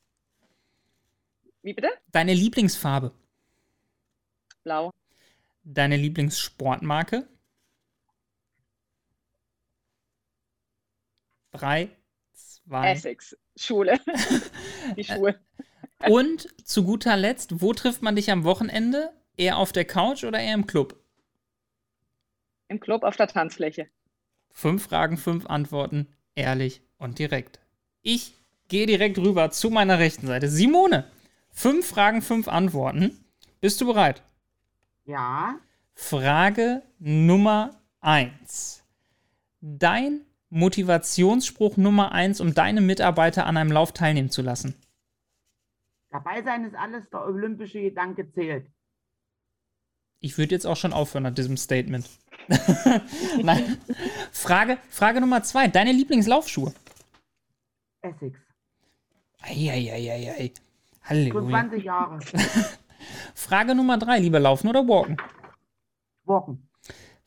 Wie 1.61 1.75
bitte? 1.75 1.89
Deine 2.11 2.33
Lieblingsfarbe? 2.33 3.11
Blau. 4.63 4.89
Deine 5.65 5.97
Lieblingssportmarke? 5.97 7.27
Drei, 11.51 11.91
zwei. 12.33 12.91
Essex, 12.91 13.37
Schule. 13.55 13.99
Die 14.97 15.03
Schuhe. 15.03 15.39
Und 16.09 16.47
zu 16.67 16.83
guter 16.85 17.17
Letzt, 17.17 17.61
wo 17.61 17.73
trifft 17.73 18.01
man 18.01 18.15
dich 18.15 18.31
am 18.31 18.45
Wochenende? 18.45 19.13
Eher 19.37 19.57
auf 19.57 19.71
der 19.71 19.85
Couch 19.85 20.23
oder 20.23 20.39
eher 20.39 20.55
im 20.55 20.65
Club? 20.65 21.04
Im 22.67 22.79
Club 22.79 23.03
auf 23.03 23.15
der 23.15 23.27
Tanzfläche. 23.27 23.87
Fünf 24.51 24.85
Fragen, 24.85 25.17
fünf 25.17 25.45
Antworten, 25.45 26.07
ehrlich 26.35 26.81
und 26.97 27.19
direkt. 27.19 27.59
Ich 28.01 28.33
gehe 28.67 28.85
direkt 28.87 29.17
rüber 29.17 29.51
zu 29.51 29.69
meiner 29.69 29.99
rechten 29.99 30.27
Seite. 30.27 30.49
Simone, 30.49 31.05
fünf 31.51 31.87
Fragen, 31.87 32.21
fünf 32.21 32.47
Antworten. 32.47 33.25
Bist 33.61 33.81
du 33.81 33.85
bereit? 33.85 34.23
Ja. 35.05 35.59
Frage 35.93 36.81
Nummer 36.99 37.79
eins. 38.01 38.83
Dein 39.61 40.21
Motivationsspruch 40.49 41.77
Nummer 41.77 42.11
eins, 42.11 42.39
um 42.39 42.53
deine 42.53 42.81
Mitarbeiter 42.81 43.45
an 43.45 43.57
einem 43.57 43.71
Lauf 43.71 43.91
teilnehmen 43.91 44.29
zu 44.29 44.41
lassen? 44.41 44.75
Dabei 46.11 46.43
sein 46.43 46.63
ist 46.65 46.75
alles, 46.75 47.09
der 47.09 47.25
olympische 47.25 47.81
Gedanke 47.81 48.31
zählt. 48.31 48.67
Ich 50.19 50.37
würde 50.37 50.55
jetzt 50.55 50.65
auch 50.65 50.77
schon 50.77 50.93
aufhören 50.93 51.23
nach 51.23 51.33
diesem 51.33 51.57
Statement. 51.57 52.09
Nein. 53.41 53.77
Frage, 54.31 54.77
Frage 54.89 55.21
Nummer 55.21 55.43
zwei. 55.43 55.67
Deine 55.67 55.91
Lieblingslaufschuhe? 55.91 56.73
Essex. 58.01 58.37
Eieieiei. 59.41 60.51
Halleluja. 61.03 61.41
Schon 61.41 61.49
20 61.49 61.83
Jahre. 61.83 62.19
Frage 63.35 63.75
Nummer 63.75 63.97
drei. 63.97 64.19
Lieber 64.19 64.39
laufen 64.39 64.67
oder 64.67 64.87
walken? 64.87 65.17
Walken. 66.23 66.67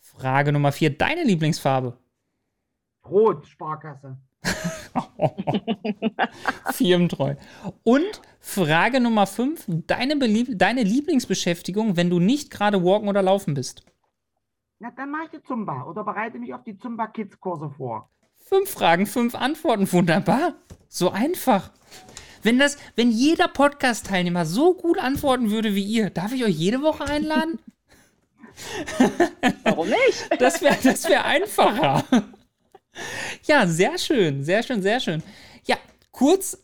Frage 0.00 0.52
Nummer 0.52 0.72
vier. 0.72 0.96
Deine 0.96 1.24
Lieblingsfarbe? 1.24 1.96
Rot, 3.04 3.46
Sparkasse. 3.46 4.18
Firmentreu. 6.72 7.35
Und 7.83 8.20
Frage 8.40 9.00
Nummer 9.00 9.26
5, 9.26 9.64
deine, 9.68 10.18
deine 10.57 10.83
Lieblingsbeschäftigung, 10.83 11.96
wenn 11.96 12.11
du 12.11 12.20
nicht 12.20 12.50
gerade 12.50 12.85
walken 12.85 13.09
oder 13.09 13.22
laufen 13.22 13.54
bist? 13.54 13.83
Na, 14.81 14.93
dann 14.93 15.11
mache 15.11 15.25
ich 15.25 15.31
die 15.31 15.43
Zumba 15.43 15.85
oder 15.85 16.05
bereite 16.05 16.38
mich 16.38 16.55
auf 16.55 16.62
die 16.62 16.79
Zumba 16.79 17.09
Kids 17.09 17.41
Kurse 17.41 17.69
vor. 17.77 18.11
Fünf 18.37 18.71
Fragen, 18.71 19.07
fünf 19.07 19.35
Antworten, 19.35 19.91
wunderbar. 19.93 20.55
So 20.88 21.11
einfach. 21.11 21.73
Wenn 22.45 22.61
das, 22.61 22.79
wenn 22.95 23.11
jeder 23.11 23.49
Podcast-Teilnehmer 23.49 24.47
so 24.47 24.75
gut 24.75 24.99
antworten 24.99 25.51
würde 25.51 25.75
wie 25.75 25.83
ihr, 25.83 26.11
darf 26.11 26.33
ich 26.33 26.45
euch 26.45 26.55
jede 26.55 26.81
Woche 26.81 27.05
einladen? 27.05 27.59
Warum 29.64 29.88
nicht? 29.88 30.29
Das 30.38 30.62
wäre 30.62 30.79
das 30.83 31.09
wär 31.09 31.25
einfacher. 31.25 32.05
Ja, 33.45 33.67
sehr 33.67 33.99
schön, 33.99 34.45
sehr 34.45 34.62
schön, 34.62 34.81
sehr 34.83 35.01
schön. 35.01 35.23
Ja, 35.64 35.77
kurz 36.12 36.57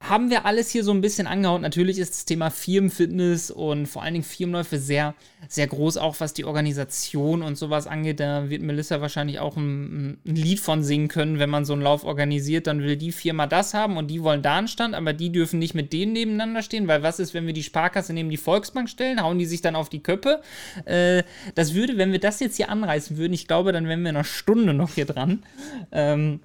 haben 0.00 0.30
wir 0.30 0.46
alles 0.46 0.70
hier 0.70 0.84
so 0.84 0.92
ein 0.92 1.00
bisschen 1.00 1.26
angehauen. 1.26 1.60
Natürlich 1.60 1.98
ist 1.98 2.14
das 2.14 2.24
Thema 2.24 2.50
Firmenfitness 2.50 3.50
und 3.50 3.86
vor 3.86 4.02
allen 4.02 4.14
Dingen 4.14 4.24
Firmenläufe 4.24 4.78
sehr, 4.78 5.14
sehr 5.48 5.66
groß, 5.66 5.96
auch 5.96 6.20
was 6.20 6.32
die 6.34 6.44
Organisation 6.44 7.42
und 7.42 7.58
sowas 7.58 7.88
angeht. 7.88 8.20
Da 8.20 8.48
wird 8.48 8.62
Melissa 8.62 9.00
wahrscheinlich 9.00 9.40
auch 9.40 9.56
ein, 9.56 10.18
ein, 10.24 10.36
Lied 10.36 10.60
von 10.60 10.84
singen 10.84 11.08
können, 11.08 11.40
wenn 11.40 11.50
man 11.50 11.64
so 11.64 11.72
einen 11.72 11.82
Lauf 11.82 12.04
organisiert. 12.04 12.68
Dann 12.68 12.80
will 12.80 12.96
die 12.96 13.10
Firma 13.10 13.48
das 13.48 13.74
haben 13.74 13.96
und 13.96 14.06
die 14.06 14.22
wollen 14.22 14.40
da 14.40 14.58
einen 14.58 14.68
Stand, 14.68 14.94
aber 14.94 15.12
die 15.12 15.32
dürfen 15.32 15.58
nicht 15.58 15.74
mit 15.74 15.92
denen 15.92 16.12
nebeneinander 16.12 16.62
stehen, 16.62 16.86
weil 16.86 17.02
was 17.02 17.18
ist, 17.18 17.34
wenn 17.34 17.46
wir 17.46 17.52
die 17.52 17.64
Sparkasse 17.64 18.12
neben 18.12 18.30
die 18.30 18.36
Volksbank 18.36 18.88
stellen? 18.88 19.20
Hauen 19.20 19.38
die 19.38 19.46
sich 19.46 19.62
dann 19.62 19.74
auf 19.74 19.88
die 19.88 20.02
Köppe? 20.02 20.42
Äh, 20.84 21.24
das 21.56 21.74
würde, 21.74 21.98
wenn 21.98 22.12
wir 22.12 22.20
das 22.20 22.38
jetzt 22.38 22.56
hier 22.56 22.70
anreißen 22.70 23.16
würden, 23.16 23.32
ich 23.32 23.48
glaube, 23.48 23.72
dann 23.72 23.88
wären 23.88 24.02
wir 24.02 24.10
eine 24.10 24.24
Stunde 24.24 24.74
noch 24.74 24.94
hier 24.94 25.06
dran. 25.06 25.44
Ähm, 25.90 26.40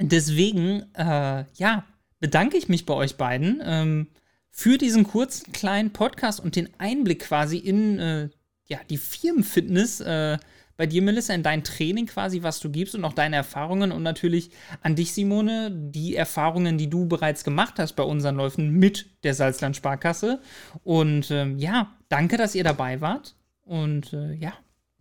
deswegen, 0.00 0.92
äh, 0.94 1.44
ja, 1.54 1.84
bedanke 2.20 2.56
ich 2.56 2.68
mich 2.68 2.86
bei 2.86 2.94
euch 2.94 3.16
beiden 3.16 3.60
ähm, 3.64 4.06
für 4.50 4.78
diesen 4.78 5.04
kurzen 5.04 5.52
kleinen 5.52 5.92
Podcast 5.92 6.40
und 6.40 6.56
den 6.56 6.68
Einblick 6.78 7.20
quasi 7.20 7.58
in 7.58 7.98
äh, 7.98 8.28
ja, 8.66 8.78
die 8.88 8.98
Firmenfitness 8.98 10.00
äh, 10.00 10.38
bei 10.80 10.86
dir, 10.86 11.02
Melissa, 11.02 11.34
in 11.34 11.42
dein 11.42 11.62
Training 11.62 12.06
quasi, 12.06 12.42
was 12.42 12.58
du 12.58 12.70
gibst 12.70 12.94
und 12.94 13.04
auch 13.04 13.12
deine 13.12 13.36
Erfahrungen 13.36 13.92
und 13.92 14.02
natürlich 14.02 14.50
an 14.80 14.96
dich, 14.96 15.12
Simone, 15.12 15.70
die 15.70 16.16
Erfahrungen, 16.16 16.78
die 16.78 16.88
du 16.88 17.06
bereits 17.06 17.44
gemacht 17.44 17.74
hast 17.78 17.96
bei 17.96 18.02
unseren 18.02 18.36
Läufen 18.36 18.70
mit 18.70 19.10
der 19.22 19.34
Salzland 19.34 19.76
Sparkasse. 19.76 20.40
Und 20.82 21.30
ähm, 21.30 21.58
ja, 21.58 21.94
danke, 22.08 22.38
dass 22.38 22.54
ihr 22.54 22.64
dabei 22.64 23.02
wart. 23.02 23.36
Und 23.66 24.14
äh, 24.14 24.32
ja, 24.36 24.54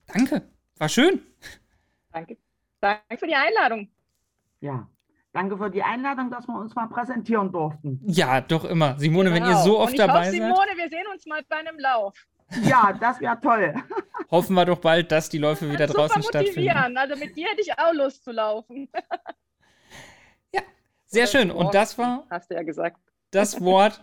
danke. 0.08 0.42
War 0.78 0.90
schön. 0.90 1.22
Danke. 2.12 2.36
Danke 2.82 3.18
für 3.18 3.28
die 3.28 3.36
Einladung. 3.36 3.88
Ja, 4.60 4.90
Danke 5.32 5.58
für 5.58 5.70
die 5.70 5.84
Einladung, 5.84 6.32
dass 6.32 6.48
wir 6.48 6.60
uns 6.60 6.74
mal 6.74 6.88
präsentieren 6.88 7.52
durften. 7.52 8.02
Ja, 8.06 8.42
doch 8.42 8.66
immer. 8.66 8.98
Simone, 8.98 9.30
genau. 9.30 9.36
wenn 9.36 9.44
ihr 9.44 9.56
genau. 9.56 9.64
so 9.64 9.80
oft 9.80 9.94
ich 9.94 10.00
dabei 10.00 10.28
hoffe, 10.28 10.32
seid. 10.32 10.34
Simone, 10.34 10.72
wir 10.76 10.90
sehen 10.90 11.06
uns 11.14 11.26
mal 11.28 11.44
bei 11.48 11.58
einem 11.58 11.78
Lauf. 11.78 12.16
Ja, 12.64 12.94
das 13.00 13.20
wäre 13.20 13.40
toll. 13.40 13.76
Hoffen 14.32 14.56
wir 14.56 14.66
doch 14.66 14.80
bald, 14.80 15.12
dass 15.12 15.30
die 15.30 15.38
Läufe 15.38 15.72
wieder 15.72 15.88
Super 15.88 16.08
draußen 16.08 16.24
stattfinden. 16.24 16.98
Also 16.98 17.16
mit 17.16 17.36
dir 17.36 17.48
hätte 17.48 17.62
ich 17.62 17.72
auch 17.78 17.94
Lust 17.94 18.24
zu 18.24 18.32
laufen. 18.32 18.90
Ja, 20.52 20.62
sehr 21.06 21.28
schön. 21.28 21.52
Und 21.52 21.76
das 21.76 21.98
war. 22.00 22.26
Hast 22.32 22.50
du 22.50 22.56
ja 22.56 22.64
gesagt. 22.64 22.98
Das 23.30 23.62
Wort 23.64 24.02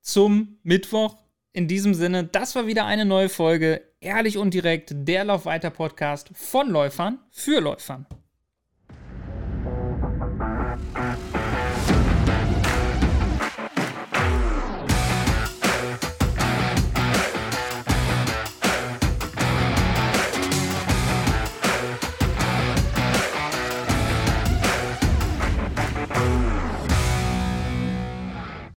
zum 0.00 0.58
Mittwoch. 0.62 1.18
In 1.52 1.68
diesem 1.68 1.92
Sinne, 1.92 2.24
das 2.24 2.54
war 2.54 2.66
wieder 2.66 2.86
eine 2.86 3.04
neue 3.04 3.28
Folge. 3.28 3.82
Ehrlich 4.00 4.38
und 4.38 4.54
direkt, 4.54 4.92
der 4.94 5.24
Lauf 5.24 5.44
weiter 5.44 5.70
Podcast 5.70 6.30
von 6.34 6.70
Läufern 6.70 7.18
für 7.30 7.60
Läufern. 7.60 8.06